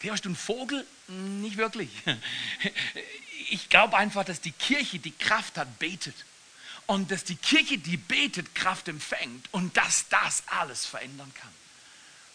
Theo, 0.00 0.14
du 0.14 0.30
ein 0.30 0.36
Vogel? 0.36 0.86
Nicht 1.08 1.56
wirklich. 1.56 1.90
Ich 3.48 3.68
glaube 3.68 3.96
einfach, 3.96 4.24
dass 4.24 4.40
die 4.40 4.50
Kirche 4.50 4.98
die 4.98 5.12
Kraft 5.12 5.56
hat, 5.56 5.78
betet. 5.78 6.16
Und 6.86 7.10
dass 7.10 7.24
die 7.24 7.36
Kirche, 7.36 7.78
die 7.78 7.96
betet, 7.96 8.54
Kraft 8.54 8.88
empfängt. 8.88 9.48
Und 9.52 9.76
dass 9.76 10.08
das 10.08 10.42
alles 10.46 10.84
verändern 10.84 11.32
kann. 11.34 11.50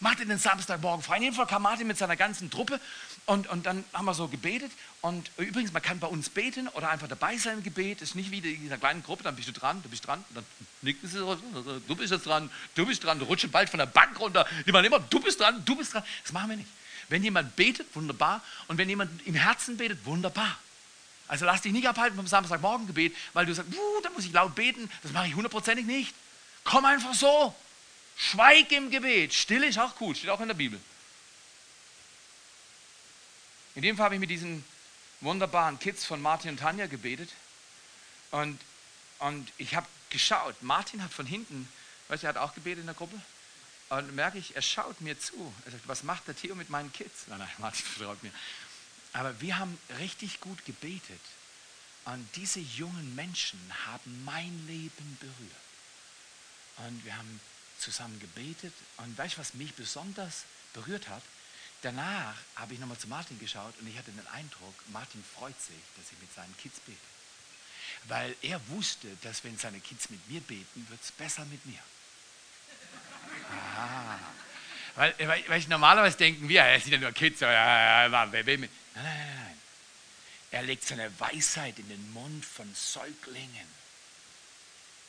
Macht 0.00 0.18
ihr 0.18 0.26
den 0.26 0.38
Samstagmorgen 0.38 1.04
frei. 1.04 1.18
In 1.18 1.22
jedem 1.22 1.36
Fall 1.36 1.46
kam 1.46 1.62
Martin 1.62 1.86
mit 1.86 1.96
seiner 1.96 2.16
ganzen 2.16 2.50
Truppe 2.50 2.80
und, 3.26 3.46
und 3.46 3.66
dann 3.66 3.84
haben 3.92 4.04
wir 4.04 4.14
so 4.14 4.26
gebetet. 4.26 4.72
Und 5.00 5.30
übrigens, 5.36 5.72
man 5.72 5.80
kann 5.80 6.00
bei 6.00 6.08
uns 6.08 6.28
beten 6.28 6.66
oder 6.68 6.90
einfach 6.90 7.06
dabei 7.06 7.36
sein 7.36 7.58
im 7.58 7.62
Gebet. 7.62 8.02
Ist 8.02 8.16
nicht 8.16 8.32
wie 8.32 8.38
in 8.38 8.62
dieser 8.62 8.78
kleinen 8.78 9.04
Gruppe, 9.04 9.22
dann 9.22 9.36
bist 9.36 9.46
du 9.46 9.52
dran, 9.52 9.80
du 9.80 9.88
bist 9.88 10.04
dran, 10.04 10.24
dann 10.30 10.44
nicken 10.80 11.08
sie, 11.08 11.18
du 11.18 11.94
bist 11.94 12.10
jetzt 12.10 12.26
dran, 12.26 12.50
du 12.74 12.84
bist 12.84 13.04
dran, 13.04 13.20
du 13.20 13.26
rutschen 13.26 13.52
bald 13.52 13.70
von 13.70 13.78
der 13.78 13.86
Bank 13.86 14.18
runter. 14.18 14.44
Die 14.66 14.72
machen 14.72 14.86
immer, 14.86 14.98
du 14.98 15.20
bist 15.20 15.38
dran, 15.38 15.64
du 15.64 15.76
bist 15.76 15.94
dran. 15.94 16.02
Das 16.24 16.32
machen 16.32 16.50
wir 16.50 16.56
nicht. 16.56 16.68
Wenn 17.08 17.22
jemand 17.22 17.56
betet, 17.56 17.94
wunderbar. 17.94 18.42
Und 18.68 18.78
wenn 18.78 18.88
jemand 18.88 19.26
im 19.26 19.34
Herzen 19.34 19.76
betet, 19.76 20.04
wunderbar. 20.04 20.58
Also 21.28 21.44
lass 21.44 21.62
dich 21.62 21.72
nicht 21.72 21.88
abhalten 21.88 22.16
vom 22.16 22.26
Samstagmorgengebet, 22.26 23.16
weil 23.32 23.46
du 23.46 23.54
sagst, 23.54 23.72
da 24.02 24.10
muss 24.10 24.24
ich 24.24 24.32
laut 24.32 24.54
beten. 24.54 24.90
Das 25.02 25.12
mache 25.12 25.28
ich 25.28 25.34
hundertprozentig 25.34 25.86
nicht. 25.86 26.14
Komm 26.64 26.84
einfach 26.84 27.14
so. 27.14 27.54
Schweig 28.16 28.70
im 28.72 28.90
Gebet. 28.90 29.32
Stille 29.32 29.66
ist 29.66 29.78
auch 29.78 29.96
gut, 29.96 30.18
steht 30.18 30.30
auch 30.30 30.40
in 30.40 30.48
der 30.48 30.54
Bibel. 30.54 30.78
In 33.74 33.82
dem 33.82 33.96
Fall 33.96 34.06
habe 34.06 34.16
ich 34.16 34.20
mit 34.20 34.30
diesen 34.30 34.64
wunderbaren 35.20 35.78
Kids 35.78 36.04
von 36.04 36.20
Martin 36.20 36.50
und 36.50 36.58
Tanja 36.58 36.86
gebetet. 36.86 37.30
Und, 38.30 38.60
und 39.18 39.50
ich 39.56 39.74
habe 39.74 39.86
geschaut, 40.10 40.62
Martin 40.62 41.02
hat 41.02 41.12
von 41.12 41.26
hinten, 41.26 41.68
weißt 42.08 42.22
du, 42.22 42.26
er 42.26 42.34
hat 42.34 42.36
auch 42.36 42.54
gebetet 42.54 42.80
in 42.80 42.86
der 42.86 42.94
Gruppe. 42.94 43.18
Und 43.92 44.14
merke 44.14 44.38
ich, 44.38 44.56
er 44.56 44.62
schaut 44.62 45.02
mir 45.02 45.20
zu. 45.20 45.52
Er 45.66 45.72
sagt, 45.72 45.86
was 45.86 46.02
macht 46.02 46.26
der 46.26 46.34
Theo 46.34 46.54
mit 46.54 46.70
meinen 46.70 46.90
Kids? 46.94 47.24
Nein, 47.26 47.40
nein, 47.40 47.50
Martin 47.58 47.84
vertraut 47.84 48.22
mir. 48.22 48.32
Aber 49.12 49.38
wir 49.42 49.58
haben 49.58 49.78
richtig 49.98 50.40
gut 50.40 50.64
gebetet. 50.64 51.20
Und 52.06 52.26
diese 52.36 52.60
jungen 52.60 53.14
Menschen 53.14 53.60
haben 53.86 54.24
mein 54.24 54.66
Leben 54.66 55.18
berührt. 55.20 56.88
Und 56.88 57.04
wir 57.04 57.14
haben 57.14 57.38
zusammen 57.78 58.18
gebetet. 58.18 58.72
Und 58.96 59.18
weißt 59.18 59.34
du, 59.34 59.40
was 59.40 59.52
mich 59.52 59.74
besonders 59.74 60.44
berührt 60.72 61.10
hat? 61.10 61.22
Danach 61.82 62.36
habe 62.56 62.72
ich 62.72 62.80
nochmal 62.80 62.96
zu 62.96 63.08
Martin 63.08 63.38
geschaut 63.38 63.74
und 63.78 63.88
ich 63.88 63.98
hatte 63.98 64.10
den 64.12 64.26
Eindruck, 64.28 64.74
Martin 64.88 65.22
freut 65.34 65.60
sich, 65.60 65.82
dass 65.96 66.10
ich 66.10 66.18
mit 66.18 66.32
seinen 66.32 66.56
Kids 66.56 66.80
bete. 66.80 66.98
Weil 68.04 68.34
er 68.40 68.58
wusste, 68.68 69.08
dass 69.20 69.44
wenn 69.44 69.58
seine 69.58 69.80
Kids 69.80 70.08
mit 70.08 70.26
mir 70.30 70.40
beten, 70.40 70.86
wird 70.88 71.02
es 71.02 71.12
besser 71.12 71.44
mit 71.44 71.66
mir. 71.66 71.80
Ah. 73.76 74.18
Weil, 74.94 75.14
weil, 75.18 75.44
weil 75.48 75.60
normalerweise 75.68 76.16
denken 76.16 76.48
wir, 76.48 76.62
er 76.62 76.80
sind 76.80 76.92
ja 76.92 76.98
nur 76.98 77.12
Kids. 77.12 77.40
Nein, 77.40 78.10
nein, 78.10 78.30
nein, 78.30 78.68
nein. 78.94 79.58
Er 80.50 80.62
legt 80.62 80.84
seine 80.84 81.10
Weisheit 81.18 81.78
in 81.78 81.88
den 81.88 82.12
Mund 82.12 82.44
von 82.44 82.72
Säuglingen. 82.74 83.66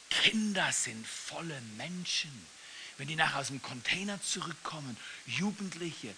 Kinder 0.09 0.71
sind 0.71 1.05
volle 1.05 1.59
Menschen. 1.77 2.47
Wenn 2.97 3.07
die 3.07 3.15
nachher 3.15 3.39
aus 3.39 3.47
dem 3.47 3.61
Container 3.61 4.21
zurückkommen, 4.21 4.95
Jugendliche, 5.25 6.13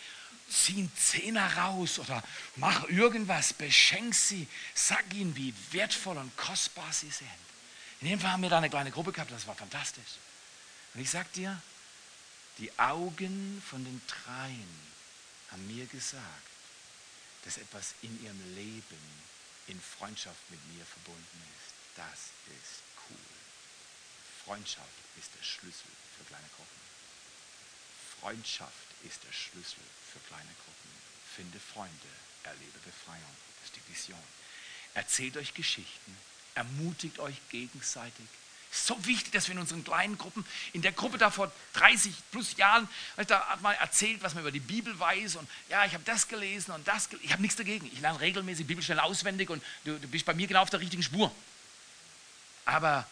ziehen 0.50 0.92
Zehner 0.96 1.58
raus 1.58 1.98
oder 1.98 2.24
mach 2.58 2.88
irgendwas, 2.90 3.54
beschenk 3.54 4.14
sie, 4.14 4.48
sag 4.76 5.12
ihnen, 5.14 5.36
wie 5.36 5.54
wertvoll 5.72 6.18
und 6.18 6.36
kostbar 6.38 6.92
sie 6.92 7.10
sind. 7.10 7.30
In 8.02 8.10
dem 8.10 8.20
Fall 8.20 8.32
haben 8.32 8.44
wir 8.44 8.50
da 8.50 8.58
eine 8.58 8.70
kleine 8.70 8.92
Gruppe 8.92 9.12
gehabt, 9.12 9.32
das 9.32 9.48
war 9.48 9.56
fantastisch. 9.56 10.20
Und 10.94 11.02
ich 11.02 11.10
sag 11.10 11.32
dir, 11.34 11.60
die 12.58 12.78
Augen 12.80 13.62
von 13.68 13.84
den 13.84 14.02
dreien 14.08 14.80
haben 15.52 15.68
mir 15.68 15.86
gesagt, 15.88 16.24
dass 17.44 17.58
etwas 17.58 17.94
in 18.02 18.24
ihrem 18.24 18.56
Leben 18.56 19.26
in 19.68 19.80
Freundschaft 19.80 20.50
mit 20.50 20.60
mir 20.74 20.86
verbunden 20.86 21.42
ist. 21.58 21.74
Das 21.96 22.32
ist 22.62 22.82
cool. 23.10 23.18
Freundschaft 24.46 25.00
ist 25.20 25.32
der 25.38 25.44
Schlüssel 25.44 25.92
für 26.18 26.24
kleine 26.26 26.48
Gruppen. 26.56 26.82
Freundschaft 28.20 28.88
ist 29.04 29.24
der 29.24 29.32
Schlüssel 29.32 29.84
für 30.12 30.20
kleine 30.28 30.54
Gruppen. 30.64 30.92
Finde 31.36 31.60
Freunde, 31.60 32.10
erlebe 32.44 32.80
Befreiung. 32.80 33.36
Das 33.60 33.70
ist 33.70 33.76
die 33.76 33.94
Vision. 33.94 34.24
Erzählt 34.94 35.38
euch 35.38 35.54
Geschichten, 35.54 36.18
ermutigt 36.56 37.20
euch 37.20 37.38
gegenseitig, 37.50 38.28
So 38.76 39.06
wichtig, 39.06 39.32
dass 39.32 39.48
wir 39.48 39.54
in 39.56 39.62
unseren 39.62 39.86
kleinen 39.86 40.18
Gruppen, 40.18 40.46
in 40.74 40.82
der 40.82 40.92
Gruppe 40.92 41.18
da 41.18 41.32
vor 41.32 41.50
30 41.74 42.14
plus 42.32 42.58
Jahren, 42.58 42.90
da 43.28 43.48
hat 43.48 43.62
man 43.62 43.74
erzählt, 43.76 44.22
was 44.22 44.34
man 44.34 44.44
über 44.44 44.52
die 44.52 44.60
Bibel 44.60 44.98
weiß 45.00 45.38
und 45.38 45.50
ja, 45.70 45.86
ich 45.86 45.94
habe 45.94 46.04
das 46.04 46.28
gelesen 46.28 46.72
und 46.72 46.86
das. 46.86 47.08
Ich 47.22 47.32
habe 47.32 47.42
nichts 47.42 47.56
dagegen. 47.56 47.90
Ich 47.94 48.02
lerne 48.02 48.20
regelmäßig 48.20 48.68
Bibelstellen 48.68 49.00
auswendig 49.00 49.50
und 49.50 49.64
du, 49.86 49.98
du 49.98 50.08
bist 50.10 50.26
bei 50.26 50.34
mir 50.34 50.46
genau 50.46 50.62
auf 50.62 50.70
der 50.70 50.82
richtigen 50.82 51.04
Spur. 51.04 51.34
Aber 52.66 53.08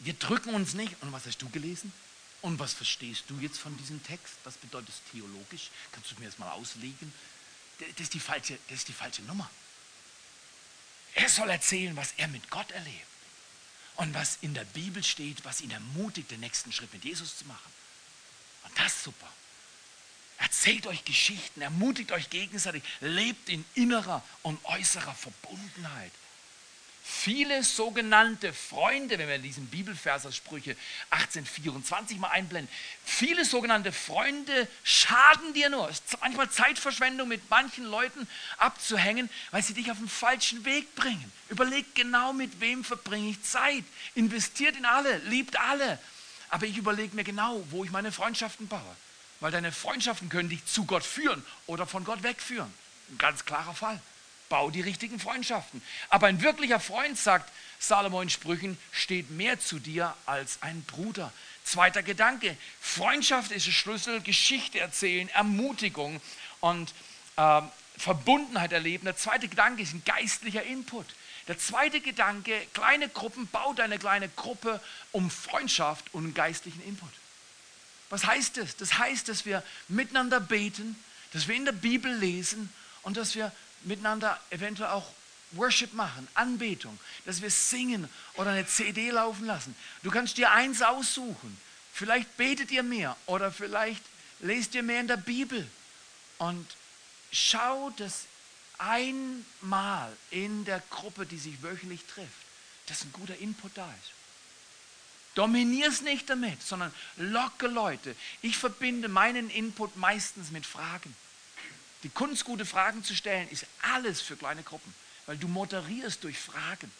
wir 0.00 0.14
drücken 0.14 0.54
uns 0.54 0.74
nicht. 0.74 0.96
Und 1.02 1.12
was 1.12 1.24
hast 1.26 1.38
du 1.38 1.48
gelesen? 1.48 1.92
Und 2.40 2.58
was 2.58 2.72
verstehst 2.72 3.24
du 3.28 3.38
jetzt 3.38 3.58
von 3.58 3.76
diesem 3.78 4.02
Text? 4.02 4.34
Was 4.42 4.56
bedeutet 4.56 4.88
es 4.88 5.12
theologisch? 5.12 5.70
Kannst 5.92 6.10
du 6.10 6.18
mir 6.18 6.26
das 6.26 6.38
mal 6.38 6.50
auslegen? 6.50 7.12
Das 7.78 8.00
ist 8.00 8.14
die 8.14 8.20
falsche, 8.20 8.58
das 8.68 8.78
ist 8.78 8.88
die 8.88 8.92
falsche 8.92 9.22
Nummer. 9.22 9.48
Er 11.14 11.28
soll 11.28 11.50
erzählen, 11.50 11.94
was 11.94 12.12
er 12.16 12.26
mit 12.26 12.50
Gott 12.50 12.70
erlebt 12.72 13.11
und 13.96 14.14
was 14.14 14.38
in 14.40 14.54
der 14.54 14.64
Bibel 14.64 15.02
steht, 15.02 15.44
was 15.44 15.60
ihn 15.60 15.70
ermutigt, 15.70 16.30
den 16.30 16.40
nächsten 16.40 16.72
Schritt 16.72 16.92
mit 16.92 17.04
Jesus 17.04 17.38
zu 17.38 17.44
machen. 17.46 17.72
Und 18.64 18.78
das 18.78 18.86
ist 18.94 19.04
super. 19.04 19.28
Erzählt 20.38 20.86
euch 20.86 21.04
Geschichten, 21.04 21.62
ermutigt 21.62 22.10
euch 22.12 22.28
gegenseitig, 22.30 22.82
lebt 23.00 23.48
in 23.48 23.64
innerer 23.74 24.24
und 24.42 24.64
äußerer 24.64 25.14
Verbundenheit. 25.14 26.12
Viele 27.04 27.64
sogenannte 27.64 28.52
Freunde, 28.52 29.18
wenn 29.18 29.28
wir 29.28 29.38
diesen 29.38 29.66
Bibelvers 29.66 30.24
aus 30.24 30.36
Sprüche 30.36 30.76
1824 31.10 32.18
mal 32.18 32.28
einblenden, 32.28 32.72
viele 33.04 33.44
sogenannte 33.44 33.90
Freunde 33.90 34.68
schaden 34.84 35.52
dir 35.52 35.68
nur. 35.68 35.88
Es 35.88 35.98
ist 35.98 36.20
manchmal 36.20 36.48
Zeitverschwendung, 36.50 37.26
mit 37.26 37.50
manchen 37.50 37.84
Leuten 37.86 38.28
abzuhängen, 38.56 39.28
weil 39.50 39.64
sie 39.64 39.74
dich 39.74 39.90
auf 39.90 39.98
den 39.98 40.08
falschen 40.08 40.64
Weg 40.64 40.94
bringen. 40.94 41.32
Überleg 41.48 41.92
genau, 41.96 42.32
mit 42.32 42.60
wem 42.60 42.84
verbringe 42.84 43.30
ich 43.30 43.42
Zeit. 43.42 43.84
Investiert 44.14 44.76
in 44.76 44.84
alle, 44.84 45.18
liebt 45.18 45.58
alle. 45.58 45.98
Aber 46.50 46.66
ich 46.66 46.76
überlege 46.76 47.16
mir 47.16 47.24
genau, 47.24 47.64
wo 47.70 47.82
ich 47.84 47.90
meine 47.90 48.12
Freundschaften 48.12 48.68
baue. 48.68 48.96
Weil 49.40 49.50
deine 49.50 49.72
Freundschaften 49.72 50.28
können 50.28 50.50
dich 50.50 50.64
zu 50.66 50.84
Gott 50.84 51.02
führen 51.02 51.44
oder 51.66 51.84
von 51.84 52.04
Gott 52.04 52.22
wegführen. 52.22 52.72
Ein 53.10 53.18
ganz 53.18 53.44
klarer 53.44 53.74
Fall. 53.74 54.00
Bau 54.52 54.68
die 54.68 54.82
richtigen 54.82 55.18
Freundschaften. 55.18 55.80
Aber 56.10 56.26
ein 56.26 56.42
wirklicher 56.42 56.78
Freund, 56.78 57.16
sagt 57.16 57.50
Salomo 57.78 58.20
in 58.20 58.28
Sprüchen, 58.28 58.76
steht 58.90 59.30
mehr 59.30 59.58
zu 59.58 59.78
dir 59.78 60.14
als 60.26 60.58
ein 60.60 60.82
Bruder. 60.82 61.32
Zweiter 61.64 62.02
Gedanke, 62.02 62.54
Freundschaft 62.78 63.50
ist 63.50 63.66
der 63.66 63.72
Schlüssel, 63.72 64.20
Geschichte 64.20 64.78
erzählen, 64.78 65.30
Ermutigung 65.30 66.20
und 66.60 66.92
äh, 67.36 67.62
Verbundenheit 67.96 68.72
erleben. 68.72 69.06
Der 69.06 69.16
zweite 69.16 69.48
Gedanke 69.48 69.80
ist 69.80 69.94
ein 69.94 70.02
geistlicher 70.04 70.64
Input. 70.64 71.06
Der 71.48 71.58
zweite 71.58 72.02
Gedanke, 72.02 72.60
kleine 72.74 73.08
Gruppen, 73.08 73.46
bau 73.46 73.72
deine 73.72 73.98
kleine 73.98 74.28
Gruppe 74.28 74.82
um 75.12 75.30
Freundschaft 75.30 76.12
und 76.12 76.34
geistlichen 76.34 76.82
Input. 76.82 77.08
Was 78.10 78.26
heißt 78.26 78.58
das? 78.58 78.76
Das 78.76 78.98
heißt, 78.98 79.30
dass 79.30 79.46
wir 79.46 79.62
miteinander 79.88 80.40
beten, 80.40 81.02
dass 81.32 81.48
wir 81.48 81.54
in 81.54 81.64
der 81.64 81.72
Bibel 81.72 82.14
lesen 82.14 82.70
und 83.00 83.16
dass 83.16 83.34
wir 83.34 83.50
miteinander 83.84 84.40
eventuell 84.50 84.90
auch 84.90 85.08
Worship 85.52 85.92
machen, 85.92 86.26
Anbetung, 86.34 86.98
dass 87.24 87.42
wir 87.42 87.50
singen 87.50 88.08
oder 88.34 88.50
eine 88.50 88.66
CD 88.66 89.10
laufen 89.10 89.46
lassen. 89.46 89.74
Du 90.02 90.10
kannst 90.10 90.38
dir 90.38 90.50
eins 90.50 90.82
aussuchen. 90.82 91.60
Vielleicht 91.92 92.36
betet 92.36 92.70
ihr 92.70 92.82
mehr 92.82 93.16
oder 93.26 93.52
vielleicht 93.52 94.02
lest 94.40 94.74
ihr 94.74 94.82
mehr 94.82 95.00
in 95.00 95.08
der 95.08 95.18
Bibel. 95.18 95.68
Und 96.38 96.66
schau, 97.30 97.90
dass 97.90 98.24
einmal 98.78 100.12
in 100.30 100.64
der 100.64 100.82
Gruppe, 100.90 101.26
die 101.26 101.38
sich 101.38 101.62
wöchentlich 101.62 102.04
trifft, 102.06 102.30
dass 102.86 103.04
ein 103.04 103.12
guter 103.12 103.36
Input 103.36 103.72
da 103.76 103.86
ist. 103.86 104.12
Dominier 105.34 105.88
es 105.88 106.02
nicht 106.02 106.28
damit, 106.28 106.62
sondern 106.62 106.92
locke 107.16 107.66
Leute. 107.66 108.14
Ich 108.42 108.58
verbinde 108.58 109.08
meinen 109.08 109.48
Input 109.50 109.96
meistens 109.96 110.50
mit 110.50 110.66
Fragen. 110.66 111.14
Die 112.02 112.08
Kunst, 112.08 112.44
gute 112.44 112.66
Fragen 112.66 113.04
zu 113.04 113.14
stellen, 113.14 113.48
ist 113.50 113.66
alles 113.82 114.20
für 114.20 114.36
kleine 114.36 114.62
Gruppen, 114.62 114.92
weil 115.26 115.36
du 115.36 115.48
moderierst 115.48 116.22
durch 116.24 116.38
Fragen. 116.38 116.90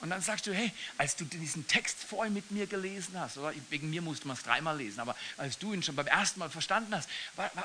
Und 0.00 0.10
dann 0.10 0.22
sagst 0.22 0.46
du, 0.46 0.54
hey, 0.54 0.72
als 0.96 1.16
du 1.16 1.24
diesen 1.24 1.66
Text 1.66 1.98
vorher 1.98 2.30
mit 2.30 2.52
mir 2.52 2.68
gelesen 2.68 3.18
hast, 3.18 3.36
oder 3.36 3.52
wegen 3.70 3.90
mir 3.90 4.00
musste 4.00 4.28
man 4.28 4.36
es 4.36 4.44
dreimal 4.44 4.76
lesen, 4.76 5.00
aber 5.00 5.16
als 5.36 5.58
du 5.58 5.72
ihn 5.72 5.82
schon 5.82 5.96
beim 5.96 6.06
ersten 6.06 6.38
Mal 6.38 6.50
verstanden 6.50 6.94
hast, 6.94 7.08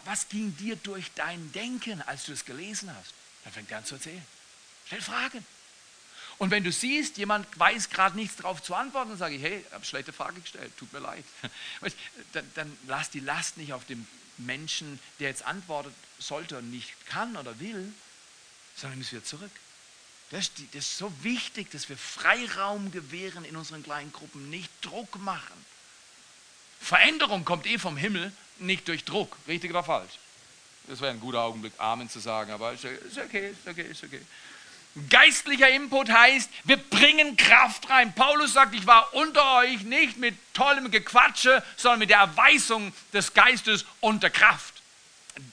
was 0.06 0.30
ging 0.30 0.56
dir 0.58 0.76
durch 0.78 1.12
dein 1.14 1.52
Denken, 1.52 2.02
als 2.02 2.26
du 2.26 2.34
es 2.34 2.44
gelesen 2.44 2.94
hast? 2.96 3.14
Dann 3.44 3.54
fängt 3.54 3.70
er 3.70 3.80
an 3.80 3.86
zu 3.86 3.96
erzählen. 3.96 4.26
Stell 4.88 5.02
Fragen. 5.02 5.46
Und 6.40 6.50
wenn 6.50 6.64
du 6.64 6.72
siehst, 6.72 7.18
jemand 7.18 7.48
weiß 7.60 7.92
gerade 7.92 8.16
nichts 8.16 8.38
darauf 8.38 8.64
zu 8.64 8.74
antworten, 8.74 9.10
dann 9.10 9.20
sage 9.20 9.36
ich, 9.36 9.44
hey, 9.44 9.64
habe 9.72 9.86
schlechte 9.86 10.12
Frage 10.12 10.42
gestellt, 10.42 10.76
tut 10.78 10.92
mir 10.92 11.00
leid. 11.00 11.24
Dann, 12.34 12.52
dann 12.56 12.78
lass 12.88 13.12
die 13.12 13.20
Last 13.20 13.58
nicht 13.58 13.74
auf 13.74 13.86
dem 13.86 14.08
Menschen, 14.38 15.00
der 15.20 15.30
jetzt 15.30 15.46
antwortet, 15.46 15.94
sollte 16.20 16.58
und 16.58 16.72
nicht 16.72 16.94
kann 17.08 17.36
oder 17.38 17.60
will, 17.60 17.94
sondern 18.76 19.00
müssen 19.00 19.14
wir 19.14 19.24
zurück. 19.24 19.52
Das 20.32 20.50
ist, 20.72 20.98
so 20.98 21.12
wichtig, 21.22 21.70
dass 21.72 21.90
wir 21.90 21.98
Freiraum 21.98 22.92
gewähren 22.92 23.46
in 23.46 23.56
unseren 23.56 23.84
kleinen 23.84 24.12
Gruppen, 24.12 24.50
nicht 24.50 24.70
Druck 24.82 25.20
machen. 25.20 25.66
Veränderung 26.80 27.46
kommt 27.46 27.68
eh 27.68 27.78
vom 27.78 27.98
Himmel, 27.98 28.32
nicht 28.58 28.88
durch 28.88 29.06
Druck. 29.06 29.38
Richtig 29.48 29.70
oder 29.70 29.84
falsch? 29.84 30.14
Das 30.88 31.00
wäre 31.02 31.12
ein 31.12 31.20
guter 31.20 31.42
Augenblick, 31.42 31.74
Amen 31.78 32.10
zu 32.10 32.20
sagen, 32.20 32.52
aber 32.52 32.74
ist 32.74 32.84
okay, 32.84 33.52
ist 33.52 33.68
okay, 33.68 33.84
ist 33.84 34.04
okay. 34.04 34.22
Geistlicher 35.10 35.70
Input 35.70 36.10
heißt, 36.12 36.50
wir 36.66 36.78
bringen 36.78 37.36
Kraft 37.36 37.90
rein. 37.90 38.14
Paulus 38.14 38.54
sagt, 38.54 38.76
ich 38.76 38.86
war 38.86 39.14
unter 39.14 39.58
euch 39.58 39.82
nicht 39.84 40.18
mit 40.18 40.36
tollem 40.54 40.92
Gequatsche, 40.92 41.64
sondern 41.78 42.00
mit 42.00 42.10
der 42.12 42.20
Erweisung 42.20 42.94
des 43.12 43.34
Geistes 43.34 43.86
und 44.02 44.22
der 44.22 44.30
Kraft. 44.30 44.84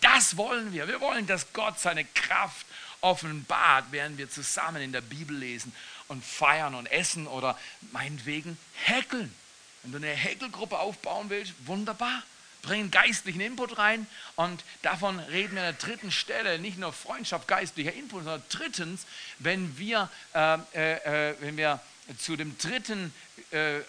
Das 0.03 0.37
wollen 0.37 0.75
wir. 0.75 0.89
Wir 0.89 1.01
wollen, 1.01 1.27
dass 1.27 1.55
Gott 1.55 1.81
seine 1.81 2.05
Kraft 2.05 2.67
offenbart, 3.01 3.87
während 3.93 4.19
wir 4.19 4.31
zusammen 4.31 4.83
in 4.83 4.93
der 4.93 5.01
Bibel 5.01 5.35
lesen 5.35 5.73
und 6.09 6.23
feiern 6.23 6.75
und 6.75 6.87
essen 6.87 7.27
oder 7.27 7.59
meinetwegen 7.93 8.59
häkeln. 8.85 9.35
Wenn 9.83 9.93
du 9.93 9.99
eine 9.99 10.15
Häkelgruppe 10.15 10.79
aufbauen 10.79 11.31
willst, 11.31 11.55
wunderbar 11.65 12.23
bringen 12.63 12.91
geistlichen 12.91 13.41
Input 13.41 13.79
rein 13.79 14.07
und 14.37 14.63
davon 14.83 15.19
reden 15.19 15.55
wir 15.55 15.63
an 15.63 15.77
der 15.77 15.89
dritten 15.89 16.11
Stelle, 16.11 16.59
nicht 16.59 16.79
nur 16.79 16.93
Freundschaft, 16.93 17.49
geistlicher 17.49 17.93
Input, 17.93 18.25
sondern 18.25 18.43
drittens, 18.49 19.07
wenn 19.39 19.79
wir, 19.79 20.09
äh, 20.35 20.59
äh, 20.75 21.31
äh 21.31 21.37
wenn 21.41 21.57
wir 21.57 21.81
zu 22.19 22.37
dem 22.37 22.57
dritten, 22.59 23.15
äh, 23.53 23.81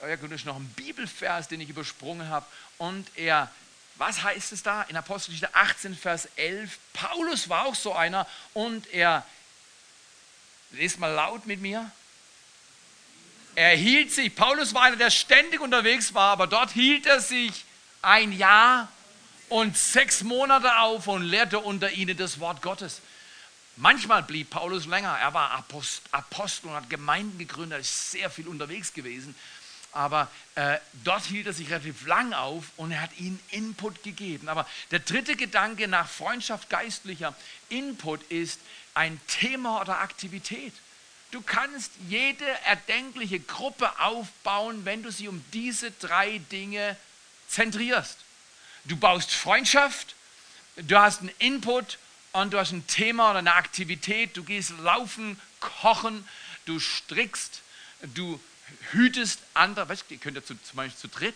noch 0.45 0.55
ein 0.55 0.73
Bibelvers, 0.75 1.47
den 1.47 1.61
ich 1.61 1.69
übersprungen 1.69 2.29
habe 2.29 2.45
und 2.77 3.07
er, 3.15 3.51
was 3.95 4.23
heißt 4.23 4.51
es 4.53 4.63
da? 4.63 4.83
In 4.83 4.95
Apostelgeschichte 4.95 5.53
18, 5.53 5.95
Vers 5.95 6.27
11, 6.35 6.79
Paulus 6.93 7.49
war 7.49 7.65
auch 7.65 7.75
so 7.75 7.93
einer 7.93 8.27
und 8.53 8.87
er, 8.93 9.25
lest 10.71 10.99
mal 10.99 11.11
laut 11.11 11.45
mit 11.45 11.61
mir, 11.61 11.91
er 13.55 13.75
hielt 13.75 14.11
sich, 14.11 14.33
Paulus 14.33 14.73
war 14.73 14.83
einer, 14.83 14.95
der 14.95 15.11
ständig 15.11 15.59
unterwegs 15.59 16.13
war, 16.13 16.31
aber 16.31 16.47
dort 16.47 16.71
hielt 16.71 17.05
er 17.05 17.19
sich 17.19 17.65
ein 18.01 18.31
Jahr 18.31 18.87
und 19.49 19.77
sechs 19.77 20.23
Monate 20.23 20.79
auf 20.79 21.07
und 21.07 21.23
lehrte 21.23 21.59
unter 21.59 21.91
ihnen 21.91 22.17
das 22.17 22.39
Wort 22.39 22.61
Gottes. 22.61 23.01
Manchmal 23.75 24.23
blieb 24.23 24.49
Paulus 24.49 24.85
länger. 24.85 25.17
Er 25.19 25.33
war 25.33 25.51
Apostel 26.11 26.69
und 26.69 26.75
hat 26.75 26.89
Gemeinden 26.89 27.37
gegründet, 27.37 27.77
er 27.77 27.81
ist 27.81 28.11
sehr 28.11 28.29
viel 28.29 28.47
unterwegs 28.47 28.93
gewesen. 28.93 29.35
Aber 29.93 30.29
äh, 30.55 30.77
dort 31.03 31.25
hielt 31.25 31.47
er 31.47 31.53
sich 31.53 31.69
relativ 31.69 32.05
lang 32.05 32.31
auf 32.31 32.65
und 32.77 32.91
er 32.91 33.01
hat 33.01 33.17
ihnen 33.17 33.39
Input 33.49 34.03
gegeben. 34.03 34.47
Aber 34.47 34.65
der 34.91 34.99
dritte 34.99 35.35
Gedanke 35.35 35.87
nach 35.87 36.07
Freundschaft 36.07 36.69
geistlicher 36.69 37.35
Input 37.67 38.23
ist 38.23 38.59
ein 38.93 39.19
Thema 39.27 39.81
oder 39.81 39.99
Aktivität. 39.99 40.73
Du 41.31 41.41
kannst 41.41 41.91
jede 42.07 42.45
erdenkliche 42.65 43.39
Gruppe 43.39 43.99
aufbauen, 43.99 44.85
wenn 44.85 45.03
du 45.03 45.11
sie 45.11 45.27
um 45.27 45.43
diese 45.53 45.91
drei 45.91 46.39
Dinge 46.51 46.95
zentrierst. 47.51 48.17
Du 48.85 48.95
baust 48.95 49.31
Freundschaft, 49.31 50.15
du 50.75 50.97
hast 50.97 51.21
einen 51.21 51.31
Input 51.39 51.97
und 52.31 52.53
du 52.53 52.59
hast 52.59 52.71
ein 52.71 52.87
Thema 52.87 53.31
oder 53.31 53.39
eine 53.39 53.53
Aktivität. 53.53 54.37
Du 54.37 54.43
gehst 54.43 54.71
laufen, 54.79 55.39
kochen, 55.59 56.27
du 56.65 56.79
strickst, 56.79 57.61
du 58.15 58.39
hütest 58.91 59.39
andere. 59.53 59.89
Weißt 59.89 60.05
du, 60.07 60.13
ihr 60.15 60.19
könnt 60.19 60.37
ja 60.37 60.43
zu, 60.43 60.55
zum 60.55 60.77
Beispiel 60.77 60.99
zu 60.99 61.09
dritt 61.09 61.35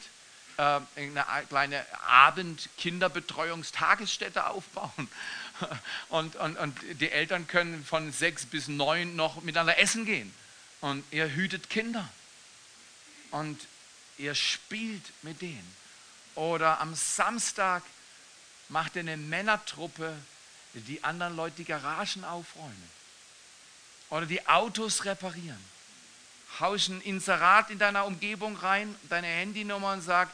äh, 0.58 0.80
eine 0.96 1.26
kleine 1.50 1.86
Abend-Kinderbetreuungstagesstätte 2.08 4.48
aufbauen. 4.48 5.10
Und, 6.10 6.36
und, 6.36 6.58
und 6.58 6.78
die 7.00 7.10
Eltern 7.10 7.48
können 7.48 7.86
von 7.86 8.12
sechs 8.12 8.46
bis 8.46 8.68
neun 8.68 9.16
noch 9.16 9.42
miteinander 9.42 9.80
essen 9.80 10.06
gehen. 10.06 10.36
Und 10.82 11.06
ihr 11.12 11.34
hütet 11.34 11.70
Kinder. 11.70 12.10
Und 13.32 13.58
ihr 14.18 14.36
spielt 14.36 15.02
mit 15.22 15.42
denen. 15.42 15.85
Oder 16.36 16.80
am 16.80 16.94
Samstag 16.96 17.84
macht 18.70 18.98
eine 18.98 19.18
Männertruppe 19.18 20.16
die 20.74 21.04
anderen 21.04 21.36
Leute 21.36 21.58
die 21.58 21.66
Garagen 21.66 22.24
aufräumen. 22.24 22.90
Oder 24.10 24.26
die 24.26 24.46
Autos 24.48 25.06
reparieren. 25.06 25.64
haust 26.60 26.90
ein 26.90 27.02
Inserat 27.02 27.70
in 27.70 27.80
deiner 27.80 28.06
Umgebung 28.06 28.56
rein, 28.58 28.96
deine 29.10 29.28
Handynummer 29.28 29.94
und 29.94 30.02
sagst, 30.02 30.34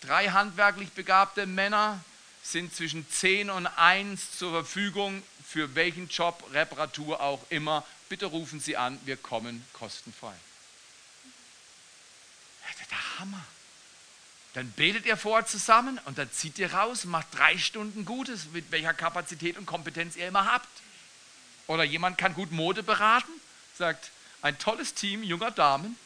drei 0.00 0.28
handwerklich 0.28 0.90
begabte 0.92 1.46
Männer 1.46 2.04
sind 2.42 2.74
zwischen 2.74 3.08
10 3.08 3.48
und 3.48 3.66
1 3.66 4.38
zur 4.38 4.52
Verfügung 4.52 5.22
für 5.46 5.74
welchen 5.74 6.08
Job, 6.08 6.44
Reparatur 6.52 7.20
auch 7.20 7.40
immer. 7.48 7.86
Bitte 8.08 8.26
rufen 8.26 8.60
Sie 8.60 8.76
an, 8.76 8.98
wir 9.04 9.16
kommen 9.16 9.66
kostenfrei. 9.72 10.34
Das 12.78 12.88
der 12.88 13.18
Hammer. 13.18 13.44
Dann 14.54 14.70
betet 14.72 15.04
ihr 15.04 15.16
vorher 15.16 15.46
zusammen 15.46 16.00
und 16.04 16.16
dann 16.16 16.30
zieht 16.30 16.58
ihr 16.58 16.72
raus 16.72 17.04
und 17.04 17.10
macht 17.10 17.26
drei 17.36 17.58
Stunden 17.58 18.04
Gutes, 18.04 18.46
mit 18.52 18.70
welcher 18.70 18.94
Kapazität 18.94 19.58
und 19.58 19.66
Kompetenz 19.66 20.16
ihr 20.16 20.28
immer 20.28 20.50
habt. 20.50 20.68
Oder 21.66 21.84
jemand 21.84 22.18
kann 22.18 22.34
gut 22.34 22.52
Mode 22.52 22.82
beraten, 22.82 23.32
sagt, 23.76 24.10
ein 24.42 24.58
tolles 24.58 24.94
Team 24.94 25.22
junger 25.22 25.50
Damen 25.50 25.96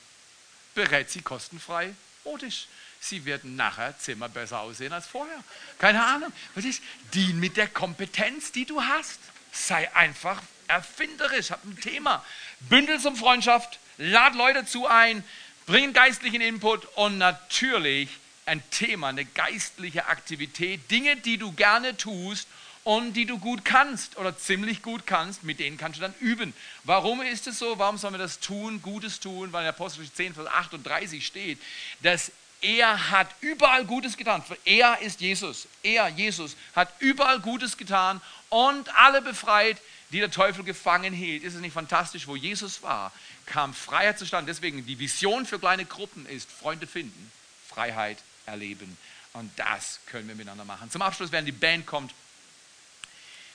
berät 0.74 1.10
sie 1.10 1.22
kostenfrei 1.22 1.94
modisch. 2.24 2.68
Sie 3.00 3.24
werden 3.24 3.56
nachher 3.56 3.96
Zimmer 3.98 4.28
besser 4.28 4.60
aussehen 4.60 4.92
als 4.92 5.06
vorher. 5.06 5.42
Keine 5.78 6.04
Ahnung. 6.04 6.32
Was 6.54 6.64
ist? 6.64 6.82
Dien 7.14 7.38
mit 7.38 7.56
der 7.56 7.68
Kompetenz, 7.68 8.52
die 8.52 8.64
du 8.64 8.82
hast. 8.82 9.20
Sei 9.52 9.94
einfach 9.94 10.42
erfinderisch, 10.66 11.50
hab 11.50 11.64
ein 11.64 11.80
Thema. 11.80 12.24
Bündel 12.60 13.00
zum 13.00 13.16
Freundschaft, 13.16 13.78
lad 13.96 14.34
Leute 14.34 14.66
zu 14.66 14.86
ein, 14.86 15.24
bring 15.66 15.92
geistlichen 15.92 16.40
Input 16.40 16.84
und 16.96 17.18
natürlich 17.18 18.10
ein 18.48 18.62
Thema, 18.70 19.08
eine 19.08 19.24
geistliche 19.24 20.06
Aktivität, 20.06 20.90
Dinge, 20.90 21.16
die 21.16 21.38
du 21.38 21.52
gerne 21.52 21.96
tust 21.96 22.48
und 22.84 23.12
die 23.12 23.26
du 23.26 23.38
gut 23.38 23.64
kannst 23.64 24.16
oder 24.16 24.36
ziemlich 24.36 24.82
gut 24.82 25.06
kannst, 25.06 25.44
mit 25.44 25.60
denen 25.60 25.76
kannst 25.76 25.98
du 25.98 26.00
dann 26.00 26.14
üben. 26.20 26.54
Warum 26.84 27.20
ist 27.20 27.46
es 27.46 27.58
so? 27.58 27.78
Warum 27.78 27.98
sollen 27.98 28.14
wir 28.14 28.18
das 28.18 28.40
tun, 28.40 28.80
Gutes 28.80 29.20
tun? 29.20 29.52
Weil 29.52 29.64
in 29.64 29.68
Apostel 29.68 30.10
10, 30.10 30.34
Vers 30.34 30.46
38 30.46 31.24
steht, 31.24 31.58
dass 32.00 32.32
er 32.60 33.10
hat 33.10 33.28
überall 33.40 33.84
Gutes 33.84 34.16
getan. 34.16 34.42
Er 34.64 35.00
ist 35.00 35.20
Jesus. 35.20 35.68
Er, 35.82 36.08
Jesus, 36.08 36.56
hat 36.74 36.92
überall 36.98 37.40
Gutes 37.40 37.76
getan 37.76 38.20
und 38.48 38.88
alle 38.96 39.22
befreit, 39.22 39.76
die 40.10 40.20
der 40.20 40.30
Teufel 40.30 40.64
gefangen 40.64 41.12
hielt. 41.12 41.44
Ist 41.44 41.54
es 41.54 41.60
nicht 41.60 41.74
fantastisch, 41.74 42.26
wo 42.26 42.34
Jesus 42.36 42.82
war, 42.82 43.12
kam 43.46 43.74
Freiheit 43.74 44.18
zustande. 44.18 44.50
Deswegen 44.50 44.86
die 44.86 44.98
Vision 44.98 45.46
für 45.46 45.58
kleine 45.58 45.84
Gruppen 45.84 46.26
ist 46.26 46.50
Freunde 46.50 46.86
finden, 46.86 47.30
Freiheit 47.68 48.18
erleben. 48.48 48.96
Und 49.34 49.50
das 49.56 50.00
können 50.06 50.26
wir 50.28 50.34
miteinander 50.34 50.64
machen. 50.64 50.90
Zum 50.90 51.02
Abschluss, 51.02 51.30
während 51.30 51.46
die 51.46 51.52
Band 51.52 51.86
kommt, 51.86 52.12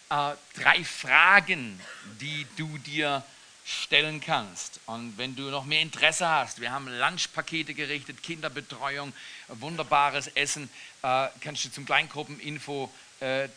äh, 0.09 0.33
drei 0.55 0.83
Fragen, 0.83 1.79
die 2.21 2.45
du 2.55 2.77
dir 2.77 3.23
stellen 3.65 4.19
kannst. 4.21 4.79
Und 4.85 5.17
wenn 5.17 5.35
du 5.35 5.43
noch 5.43 5.65
mehr 5.65 5.81
Interesse 5.81 6.27
hast, 6.27 6.59
wir 6.59 6.71
haben 6.71 6.87
Lunchpakete 6.87 7.73
gerichtet, 7.73 8.21
Kinderbetreuung, 8.21 9.13
wunderbares 9.47 10.27
Essen, 10.27 10.69
äh, 11.01 11.27
kannst 11.41 11.65
du 11.65 11.71
zum 11.71 11.85
Kleingruppeninfo 11.85 12.91
äh, 13.21 13.45
äh, 13.45 13.49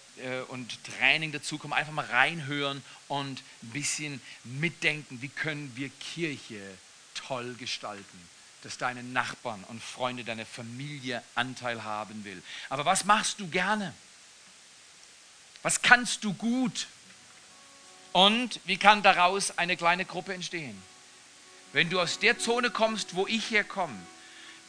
und 0.49 0.79
Training 0.85 1.33
dazukommen, 1.33 1.77
einfach 1.77 1.93
mal 1.93 2.05
reinhören 2.05 2.83
und 3.09 3.43
ein 3.63 3.71
bisschen 3.71 4.21
mitdenken, 4.45 5.21
wie 5.23 5.29
können 5.29 5.73
wir 5.75 5.91
Kirche 6.01 6.61
toll 7.15 7.55
gestalten, 7.55 8.29
dass 8.67 8.79
deine 8.79 9.05
Nachbarn 9.05 9.63
und 9.69 9.81
Freunde, 9.81 10.25
deine 10.25 10.45
Familie 10.45 11.23
Anteil 11.37 11.85
haben 11.85 12.25
will. 12.25 12.43
Aber 12.69 12.85
was 12.85 13.05
machst 13.05 13.39
du 13.39 13.47
gerne? 13.47 13.95
Was 15.63 15.83
kannst 15.83 16.25
du 16.25 16.35
gut? 16.35 16.89
Und 18.11 18.59
wie 18.65 18.77
kann 18.77 19.05
daraus 19.05 19.57
eine 19.57 19.77
kleine 19.77 20.05
Gruppe 20.05 20.35
entstehen? 20.35 20.77
Wenn 21.73 21.91
du 21.91 22.01
aus 22.01 22.19
der 22.19 22.41
Zone 22.41 22.71
kommst, 22.71 23.15
wo 23.15 23.29
ich 23.29 23.53
herkomme, 23.53 23.97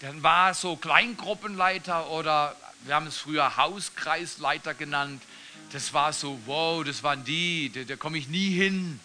dann 0.02 0.22
war 0.22 0.54
so 0.54 0.76
Kleingruppenleiter 0.76 2.12
oder 2.12 2.56
wir 2.84 2.94
haben 2.94 3.08
es 3.08 3.18
früher 3.18 3.58
Hauskreisleiter 3.58 4.76
genannt. 4.76 5.24
Das 5.72 5.92
war 5.92 6.14
so, 6.14 6.40
wow, 6.46 6.84
das 6.84 7.02
waren 7.02 7.24
die, 7.24 7.72
da, 7.72 7.82
da 7.82 7.96
komme 7.96 8.20
ich 8.20 8.28
nie 8.28 8.52
hin. 8.52 9.00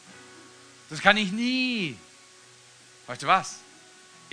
Das 0.90 1.00
kann 1.00 1.16
ich 1.16 1.32
nie. 1.32 1.96
Weißt 3.06 3.22
du 3.22 3.26
was? 3.26 3.56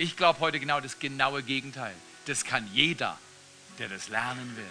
Ich 0.00 0.16
glaube 0.16 0.40
heute 0.40 0.58
genau 0.58 0.80
das 0.80 0.98
genaue 0.98 1.42
Gegenteil. 1.42 1.94
Das 2.24 2.46
kann 2.46 2.66
jeder, 2.72 3.18
der 3.78 3.90
das 3.90 4.08
lernen 4.08 4.56
will. 4.56 4.64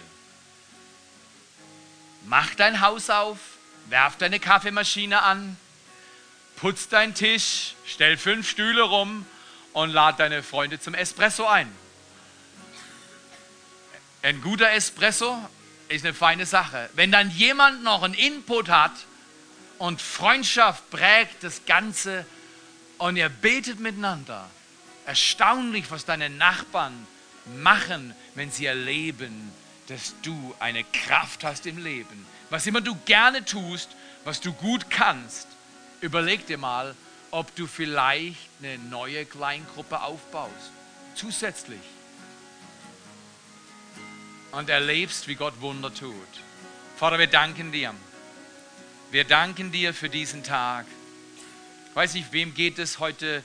Mach 2.24 2.52
dein 2.56 2.80
Haus 2.80 3.10
auf, 3.10 3.38
werf 3.86 4.16
deine 4.16 4.40
Kaffeemaschine 4.40 5.22
an, 5.22 5.56
putz 6.56 6.88
deinen 6.88 7.14
Tisch, 7.14 7.76
stell 7.86 8.16
fünf 8.16 8.50
Stühle 8.50 8.82
rum 8.82 9.24
und 9.72 9.90
lad 9.90 10.18
deine 10.18 10.42
Freunde 10.42 10.80
zum 10.80 10.94
Espresso 10.94 11.46
ein. 11.46 11.70
Ein 14.22 14.42
guter 14.42 14.72
Espresso 14.72 15.38
ist 15.88 16.04
eine 16.04 16.12
feine 16.12 16.44
Sache. 16.44 16.90
Wenn 16.94 17.12
dann 17.12 17.30
jemand 17.30 17.84
noch 17.84 18.02
einen 18.02 18.14
Input 18.14 18.68
hat 18.68 18.94
und 19.78 20.02
Freundschaft 20.02 20.90
prägt 20.90 21.44
das 21.44 21.66
Ganze 21.66 22.26
und 22.98 23.14
ihr 23.14 23.28
betet 23.28 23.78
miteinander, 23.78 24.50
erstaunlich, 25.10 25.90
was 25.90 26.04
deine 26.04 26.30
Nachbarn 26.30 26.94
machen, 27.56 28.14
wenn 28.36 28.52
sie 28.52 28.66
erleben, 28.66 29.50
dass 29.88 30.14
du 30.22 30.54
eine 30.60 30.84
Kraft 30.84 31.42
hast 31.42 31.66
im 31.66 31.82
Leben, 31.82 32.24
was 32.48 32.68
immer 32.68 32.80
du 32.80 32.94
gerne 33.06 33.44
tust, 33.44 33.88
was 34.22 34.40
du 34.40 34.52
gut 34.52 34.88
kannst, 34.88 35.48
überleg 36.00 36.46
dir 36.46 36.58
mal, 36.58 36.94
ob 37.32 37.52
du 37.56 37.66
vielleicht 37.66 38.38
eine 38.62 38.78
neue 38.78 39.24
Kleingruppe 39.24 40.00
aufbaust. 40.00 40.70
Zusätzlich. 41.16 41.80
Und 44.52 44.70
erlebst, 44.70 45.26
wie 45.26 45.34
Gott 45.34 45.60
Wunder 45.60 45.92
tut. 45.92 46.14
Vater, 46.96 47.18
wir 47.18 47.26
danken 47.26 47.72
dir. 47.72 47.92
Wir 49.10 49.24
danken 49.24 49.72
dir 49.72 49.92
für 49.92 50.08
diesen 50.08 50.44
Tag. 50.44 50.86
Ich 51.88 51.96
weiß 51.96 52.14
nicht, 52.14 52.32
wem 52.32 52.54
geht 52.54 52.78
es 52.78 53.00
heute 53.00 53.42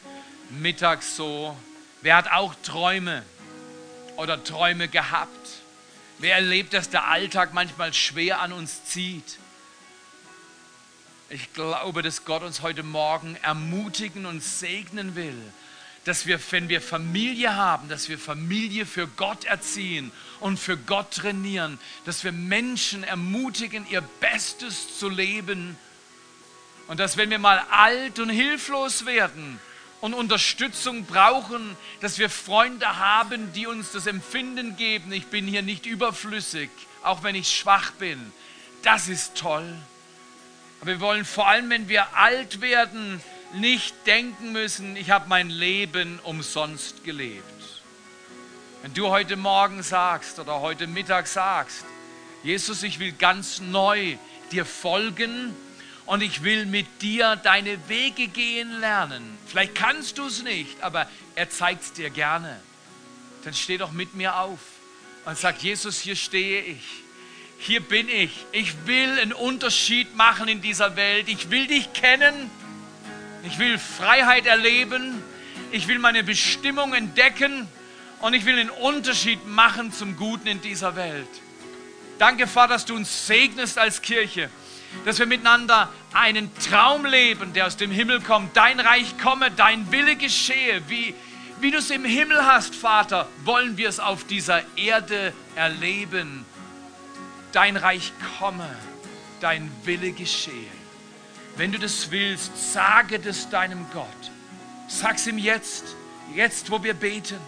Mittag 0.49 1.03
so? 1.03 1.57
Wer 2.01 2.17
hat 2.17 2.31
auch 2.31 2.53
Träume 2.63 3.23
oder 4.17 4.43
Träume 4.43 4.87
gehabt? 4.87 5.49
Wer 6.19 6.35
erlebt, 6.35 6.73
dass 6.73 6.89
der 6.89 7.07
Alltag 7.07 7.53
manchmal 7.53 7.93
schwer 7.93 8.39
an 8.39 8.53
uns 8.53 8.85
zieht? 8.85 9.37
Ich 11.29 11.53
glaube, 11.53 12.03
dass 12.03 12.23
Gott 12.25 12.43
uns 12.43 12.61
heute 12.61 12.83
Morgen 12.83 13.35
ermutigen 13.41 14.25
und 14.25 14.43
segnen 14.43 15.15
will, 15.15 15.35
dass 16.05 16.27
wir, 16.27 16.39
wenn 16.51 16.69
wir 16.69 16.81
Familie 16.81 17.55
haben, 17.55 17.89
dass 17.89 18.09
wir 18.09 18.19
Familie 18.19 18.85
für 18.85 19.07
Gott 19.07 19.45
erziehen 19.45 20.11
und 20.39 20.59
für 20.59 20.77
Gott 20.77 21.11
trainieren, 21.11 21.79
dass 22.05 22.23
wir 22.23 22.31
Menschen 22.31 23.03
ermutigen, 23.03 23.87
ihr 23.89 24.01
Bestes 24.19 24.99
zu 24.99 25.09
leben 25.09 25.75
und 26.87 26.99
dass 26.99 27.17
wenn 27.17 27.31
wir 27.31 27.39
mal 27.39 27.57
alt 27.71 28.19
und 28.19 28.29
hilflos 28.29 29.07
werden, 29.07 29.59
und 30.01 30.13
Unterstützung 30.13 31.05
brauchen, 31.05 31.75
dass 32.01 32.19
wir 32.19 32.29
Freunde 32.29 32.97
haben, 32.97 33.53
die 33.53 33.67
uns 33.67 33.91
das 33.91 34.07
Empfinden 34.07 34.75
geben, 34.77 35.11
ich 35.11 35.27
bin 35.27 35.47
hier 35.47 35.61
nicht 35.61 35.85
überflüssig, 35.85 36.69
auch 37.03 37.23
wenn 37.23 37.35
ich 37.35 37.55
schwach 37.55 37.91
bin. 37.91 38.33
Das 38.83 39.07
ist 39.07 39.35
toll. 39.35 39.75
Aber 40.81 40.91
wir 40.91 40.99
wollen 40.99 41.25
vor 41.25 41.47
allem, 41.47 41.69
wenn 41.69 41.89
wir 41.89 42.15
alt 42.15 42.61
werden, 42.61 43.21
nicht 43.53 43.95
denken 44.05 44.51
müssen, 44.51 44.95
ich 44.95 45.09
habe 45.09 45.29
mein 45.29 45.49
Leben 45.49 46.19
umsonst 46.23 47.03
gelebt. 47.03 47.43
Wenn 48.81 48.93
du 48.93 49.07
heute 49.07 49.35
Morgen 49.35 49.81
sagst 49.81 50.37
oder 50.37 50.61
heute 50.61 50.85
Mittag 50.85 51.27
sagst, 51.27 51.85
Jesus, 52.43 52.83
ich 52.83 52.99
will 52.99 53.13
ganz 53.13 53.59
neu 53.59 54.17
dir 54.51 54.65
folgen, 54.65 55.55
und 56.05 56.21
ich 56.21 56.43
will 56.43 56.65
mit 56.65 57.01
dir 57.01 57.35
deine 57.35 57.89
Wege 57.89 58.27
gehen 58.27 58.79
lernen. 58.79 59.37
Vielleicht 59.47 59.75
kannst 59.75 60.17
du 60.17 60.27
es 60.27 60.43
nicht, 60.43 60.81
aber 60.81 61.09
er 61.35 61.49
zeigt 61.49 61.83
es 61.83 61.93
dir 61.93 62.09
gerne. 62.09 62.59
Dann 63.43 63.53
steh 63.53 63.77
doch 63.77 63.91
mit 63.91 64.15
mir 64.15 64.37
auf 64.37 64.59
und 65.25 65.37
sag, 65.37 65.61
Jesus, 65.61 65.99
hier 65.99 66.15
stehe 66.15 66.61
ich. 66.61 66.83
Hier 67.57 67.79
bin 67.79 68.09
ich. 68.09 68.45
Ich 68.51 68.85
will 68.85 69.19
einen 69.19 69.33
Unterschied 69.33 70.15
machen 70.15 70.47
in 70.47 70.61
dieser 70.61 70.95
Welt. 70.95 71.27
Ich 71.27 71.49
will 71.49 71.67
dich 71.67 71.93
kennen. 71.93 72.49
Ich 73.43 73.57
will 73.57 73.79
Freiheit 73.79 74.45
erleben. 74.45 75.23
Ich 75.71 75.87
will 75.87 75.97
meine 75.99 76.23
Bestimmung 76.23 76.93
entdecken. 76.93 77.67
Und 78.21 78.33
ich 78.33 78.45
will 78.45 78.59
einen 78.59 78.69
Unterschied 78.69 79.47
machen 79.47 79.91
zum 79.91 80.15
Guten 80.15 80.47
in 80.47 80.61
dieser 80.61 80.95
Welt. 80.95 81.27
Danke, 82.19 82.45
Vater, 82.45 82.73
dass 82.73 82.85
du 82.85 82.95
uns 82.95 83.27
segnest 83.27 83.77
als 83.77 84.01
Kirche 84.01 84.49
dass 85.03 85.19
wir 85.19 85.25
miteinander 85.25 85.89
einen 86.13 86.49
Traum 86.57 87.05
leben, 87.05 87.53
der 87.53 87.67
aus 87.67 87.77
dem 87.77 87.91
Himmel 87.91 88.21
kommt. 88.21 88.55
Dein 88.55 88.79
Reich 88.79 89.17
komme, 89.17 89.51
dein 89.51 89.91
Wille 89.91 90.15
geschehe. 90.15 90.81
Wie, 90.87 91.13
wie 91.59 91.71
du 91.71 91.77
es 91.77 91.89
im 91.89 92.05
Himmel 92.05 92.45
hast, 92.45 92.75
Vater, 92.75 93.27
wollen 93.43 93.77
wir 93.77 93.89
es 93.89 93.99
auf 93.99 94.25
dieser 94.25 94.61
Erde 94.77 95.33
erleben. 95.55 96.45
Dein 97.51 97.77
Reich 97.77 98.13
komme, 98.39 98.69
dein 99.41 99.71
Wille 99.83 100.11
geschehe. 100.11 100.71
Wenn 101.57 101.71
du 101.71 101.79
das 101.79 102.11
willst, 102.11 102.73
sage 102.73 103.19
das 103.19 103.49
deinem 103.49 103.85
Gott. 103.93 104.07
Sag's 104.87 105.25
ihm 105.27 105.37
jetzt. 105.37 105.95
jetzt 106.33 106.71
wo 106.71 106.83
wir 106.83 106.93
beten, 106.93 107.39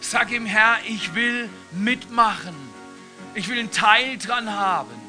sag 0.00 0.30
ihm, 0.30 0.46
Herr, 0.46 0.76
ich 0.86 1.14
will 1.14 1.48
mitmachen. 1.72 2.54
Ich 3.34 3.48
will 3.48 3.58
einen 3.58 3.70
Teil 3.70 4.18
dran 4.18 4.50
haben. 4.50 5.03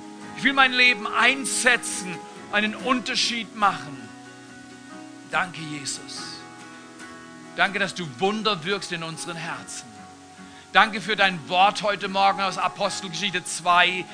Will 0.45 0.53
mein 0.53 0.73
Leben 0.73 1.07
einsetzen, 1.07 2.15
einen 2.51 2.75
Unterschied 2.75 3.55
machen. 3.55 3.97
Danke, 5.31 5.59
Jesus. 5.59 6.21
Danke, 7.55 7.79
dass 7.79 7.95
du 7.95 8.07
Wunder 8.19 8.63
wirkst 8.63 8.91
in 8.91 9.01
unseren 9.01 9.37
Herzen. 9.37 9.87
Danke 10.71 11.01
für 11.01 11.15
dein 11.15 11.49
Wort 11.49 11.81
heute 11.81 12.09
Morgen 12.09 12.41
aus 12.41 12.59
Apostelgeschichte 12.59 13.43
2. 13.43 14.05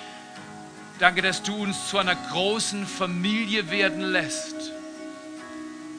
Danke, 0.99 1.21
dass 1.21 1.43
du 1.43 1.63
uns 1.63 1.89
zu 1.89 1.97
einer 1.97 2.15
großen 2.15 2.87
Familie 2.87 3.69
werden 3.69 3.99
lässt 3.99 4.71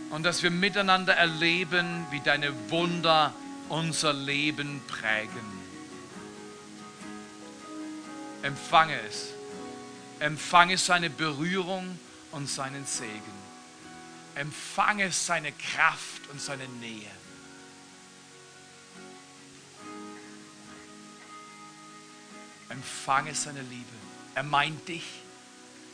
und 0.09 0.23
dass 0.23 0.43
wir 0.43 0.51
miteinander 0.51 1.13
erleben, 1.15 2.07
wie 2.11 2.21
deine 2.21 2.55
Wunder 2.71 3.35
unser 3.69 4.15
Leben 4.15 4.81
prägen. 4.89 5.45
Empfange 8.41 8.99
es. 9.07 9.32
Empfange 10.23 10.79
seine 10.79 11.11
Berührung 11.11 11.99
und 12.31 12.49
seinen 12.49 12.87
Segen. 12.87 13.43
Empfange 14.37 15.11
seine 15.11 15.51
Kraft 15.51 16.29
und 16.31 16.41
seine 16.41 16.69
Nähe. 16.69 17.11
Empfange 22.69 23.35
seine 23.35 23.63
Liebe. 23.63 23.85
Er 24.37 24.45
meint 24.45 24.87
dich. 24.87 25.03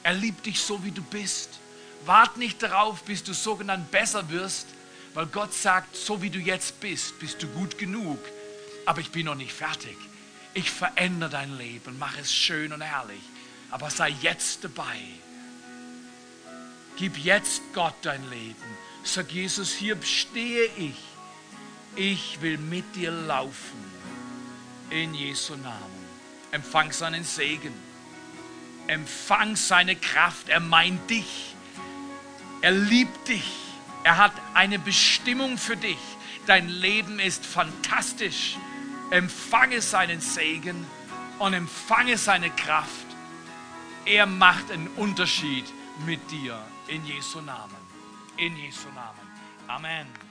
Er 0.02 0.12
liebt 0.12 0.44
dich 0.44 0.60
so, 0.60 0.84
wie 0.84 0.90
du 0.90 1.02
bist. 1.02 1.58
Wart 2.04 2.36
nicht 2.36 2.62
darauf, 2.62 3.04
bis 3.04 3.24
du 3.24 3.32
sogenannt 3.32 3.90
besser 3.90 4.28
wirst, 4.28 4.66
weil 5.14 5.24
Gott 5.24 5.54
sagt, 5.54 5.96
so 5.96 6.20
wie 6.20 6.28
du 6.28 6.38
jetzt 6.38 6.80
bist, 6.80 7.18
bist 7.18 7.42
du 7.42 7.46
gut 7.46 7.78
genug. 7.78 8.18
Aber 8.84 9.00
ich 9.00 9.10
bin 9.10 9.24
noch 9.24 9.36
nicht 9.36 9.52
fertig. 9.52 9.96
Ich 10.52 10.70
verändere 10.70 11.30
dein 11.30 11.56
Leben, 11.56 11.98
mache 11.98 12.20
es 12.20 12.30
schön 12.30 12.74
und 12.74 12.82
herrlich. 12.82 13.22
Aber 13.70 13.90
sei 13.90 14.14
jetzt 14.22 14.64
dabei. 14.64 14.98
Gib 16.96 17.18
jetzt 17.18 17.62
Gott 17.74 17.94
dein 18.02 18.28
Leben. 18.30 18.56
Sag 19.04 19.30
Jesus, 19.30 19.72
hier 19.72 19.96
stehe 20.02 20.68
ich. 20.76 20.96
Ich 21.96 22.40
will 22.40 22.58
mit 22.58 22.96
dir 22.96 23.10
laufen. 23.10 23.88
In 24.90 25.14
Jesu 25.14 25.54
Namen. 25.56 26.08
Empfang 26.50 26.92
seinen 26.92 27.24
Segen. 27.24 27.72
Empfang 28.86 29.54
seine 29.54 29.96
Kraft. 29.96 30.48
Er 30.48 30.60
meint 30.60 31.10
dich. 31.10 31.54
Er 32.62 32.72
liebt 32.72 33.28
dich. 33.28 33.52
Er 34.02 34.16
hat 34.16 34.32
eine 34.54 34.78
Bestimmung 34.78 35.58
für 35.58 35.76
dich. 35.76 35.98
Dein 36.46 36.68
Leben 36.68 37.20
ist 37.20 37.44
fantastisch. 37.44 38.56
Empfange 39.10 39.82
seinen 39.82 40.20
Segen 40.20 40.86
und 41.38 41.52
empfange 41.52 42.16
seine 42.16 42.50
Kraft. 42.50 43.07
Er 44.08 44.24
macht 44.24 44.70
einen 44.70 44.88
Unterschied 44.96 45.66
mit 46.06 46.30
dir. 46.30 46.58
In 46.86 47.04
Jesu 47.04 47.42
Namen. 47.42 47.76
In 48.38 48.56
Jesu 48.56 48.88
Namen. 48.94 49.20
Amen. 49.66 50.27